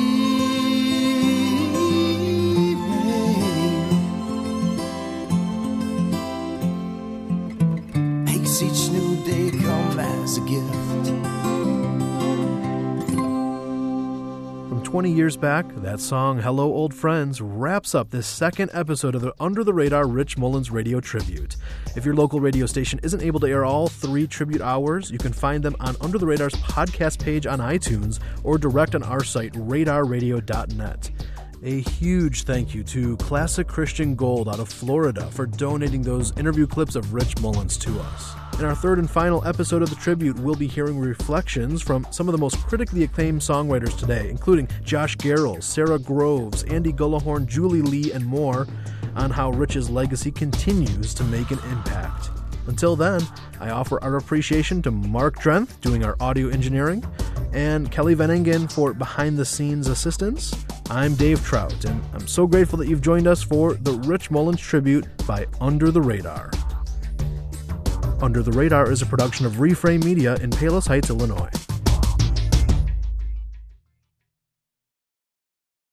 20 15.02 15.16
years 15.18 15.36
back, 15.36 15.66
that 15.78 16.00
song, 16.00 16.40
Hello 16.40 16.72
Old 16.72 16.94
Friends, 16.94 17.42
wraps 17.42 17.96
up 17.96 18.12
this 18.12 18.28
second 18.28 18.70
episode 18.72 19.16
of 19.16 19.22
the 19.22 19.34
Under 19.40 19.64
the 19.64 19.74
Radar 19.74 20.06
Rich 20.06 20.38
Mullins 20.38 20.70
Radio 20.70 21.00
Tribute. 21.00 21.56
If 21.96 22.06
your 22.06 22.14
local 22.14 22.40
radio 22.40 22.68
station 22.68 23.00
isn't 23.02 23.24
able 23.24 23.40
to 23.40 23.48
air 23.48 23.66
all 23.66 23.88
three 23.88 24.28
tribute 24.28 24.62
hours, 24.62 25.10
you 25.10 25.18
can 25.18 25.34
find 25.34 25.64
them 25.64 25.76
on 25.80 25.96
Under 26.02 26.20
the 26.20 26.28
Radar's 26.28 26.54
podcast 26.54 27.18
page 27.18 27.48
on 27.48 27.58
iTunes 27.58 28.20
or 28.44 28.60
direct 28.60 28.94
on 28.94 29.02
our 29.02 29.24
site, 29.24 29.54
radarradio.net. 29.54 31.10
A 31.64 31.82
huge 31.82 32.44
thank 32.44 32.76
you 32.76 32.84
to 32.84 33.18
Classic 33.18 33.68
Christian 33.68 34.14
Gold 34.14 34.50
out 34.50 34.60
of 34.60 34.70
Florida 34.70 35.26
for 35.32 35.48
donating 35.48 36.04
those 36.04 36.38
interview 36.38 36.68
clips 36.68 36.96
of 36.96 37.12
Rich 37.12 37.40
Mullins 37.40 37.76
to 37.78 38.00
us. 38.00 38.36
In 38.62 38.68
our 38.68 38.76
third 38.76 39.00
and 39.00 39.10
final 39.10 39.44
episode 39.48 39.82
of 39.82 39.90
the 39.90 39.96
tribute, 39.96 40.38
we'll 40.38 40.54
be 40.54 40.68
hearing 40.68 41.00
reflections 41.00 41.82
from 41.82 42.06
some 42.12 42.28
of 42.28 42.32
the 42.32 42.38
most 42.38 42.60
critically 42.68 43.04
acclaimed 43.04 43.42
songwriters 43.42 43.98
today, 43.98 44.30
including 44.30 44.68
Josh 44.84 45.18
Garrels, 45.18 45.64
Sara 45.64 45.98
Groves, 45.98 46.62
Andy 46.66 46.94
Gullahorn, 46.94 47.48
Julie 47.48 47.82
Lee, 47.82 48.12
and 48.12 48.24
more, 48.24 48.68
on 49.16 49.32
how 49.32 49.50
Rich's 49.50 49.90
legacy 49.90 50.30
continues 50.30 51.16
to 51.16 51.24
make 51.24 51.50
an 51.50 51.58
impact. 51.72 52.30
Until 52.68 52.96
then, 52.96 53.24
I 53.60 53.72
offer 53.72 54.00
our 54.04 54.18
appreciation 54.18 54.84
to 54.84 54.92
Mark 54.92 55.40
Drenth 55.40 55.82
doing 55.82 56.06
our 56.06 56.16
audio 56.20 56.50
engineering, 56.50 57.04
and 57.54 57.92
Kelly 57.92 58.14
Van 58.14 58.30
Engen 58.30 58.68
for 58.68 58.94
behind 58.94 59.40
the 59.40 59.46
scenes 59.46 59.88
assistance. 59.88 60.54
I'm 60.92 61.16
Dave 61.16 61.44
Trout, 61.44 61.84
and 61.86 62.00
I'm 62.14 62.28
so 62.28 62.46
grateful 62.46 62.78
that 62.78 62.88
you've 62.88 63.02
joined 63.02 63.26
us 63.26 63.42
for 63.42 63.74
the 63.74 63.94
Rich 63.94 64.30
Mullins 64.30 64.62
tribute 64.62 65.08
by 65.26 65.48
Under 65.60 65.90
the 65.90 66.02
Radar. 66.02 66.52
Under 68.22 68.44
the 68.44 68.52
Radar 68.52 68.92
is 68.92 69.02
a 69.02 69.06
production 69.08 69.48
of 69.48 69.54
Reframe 69.54 70.04
Media 70.04 70.36
in 70.36 70.52
Palos 70.52 70.86
Heights, 70.86 71.10
Illinois. 71.10 71.50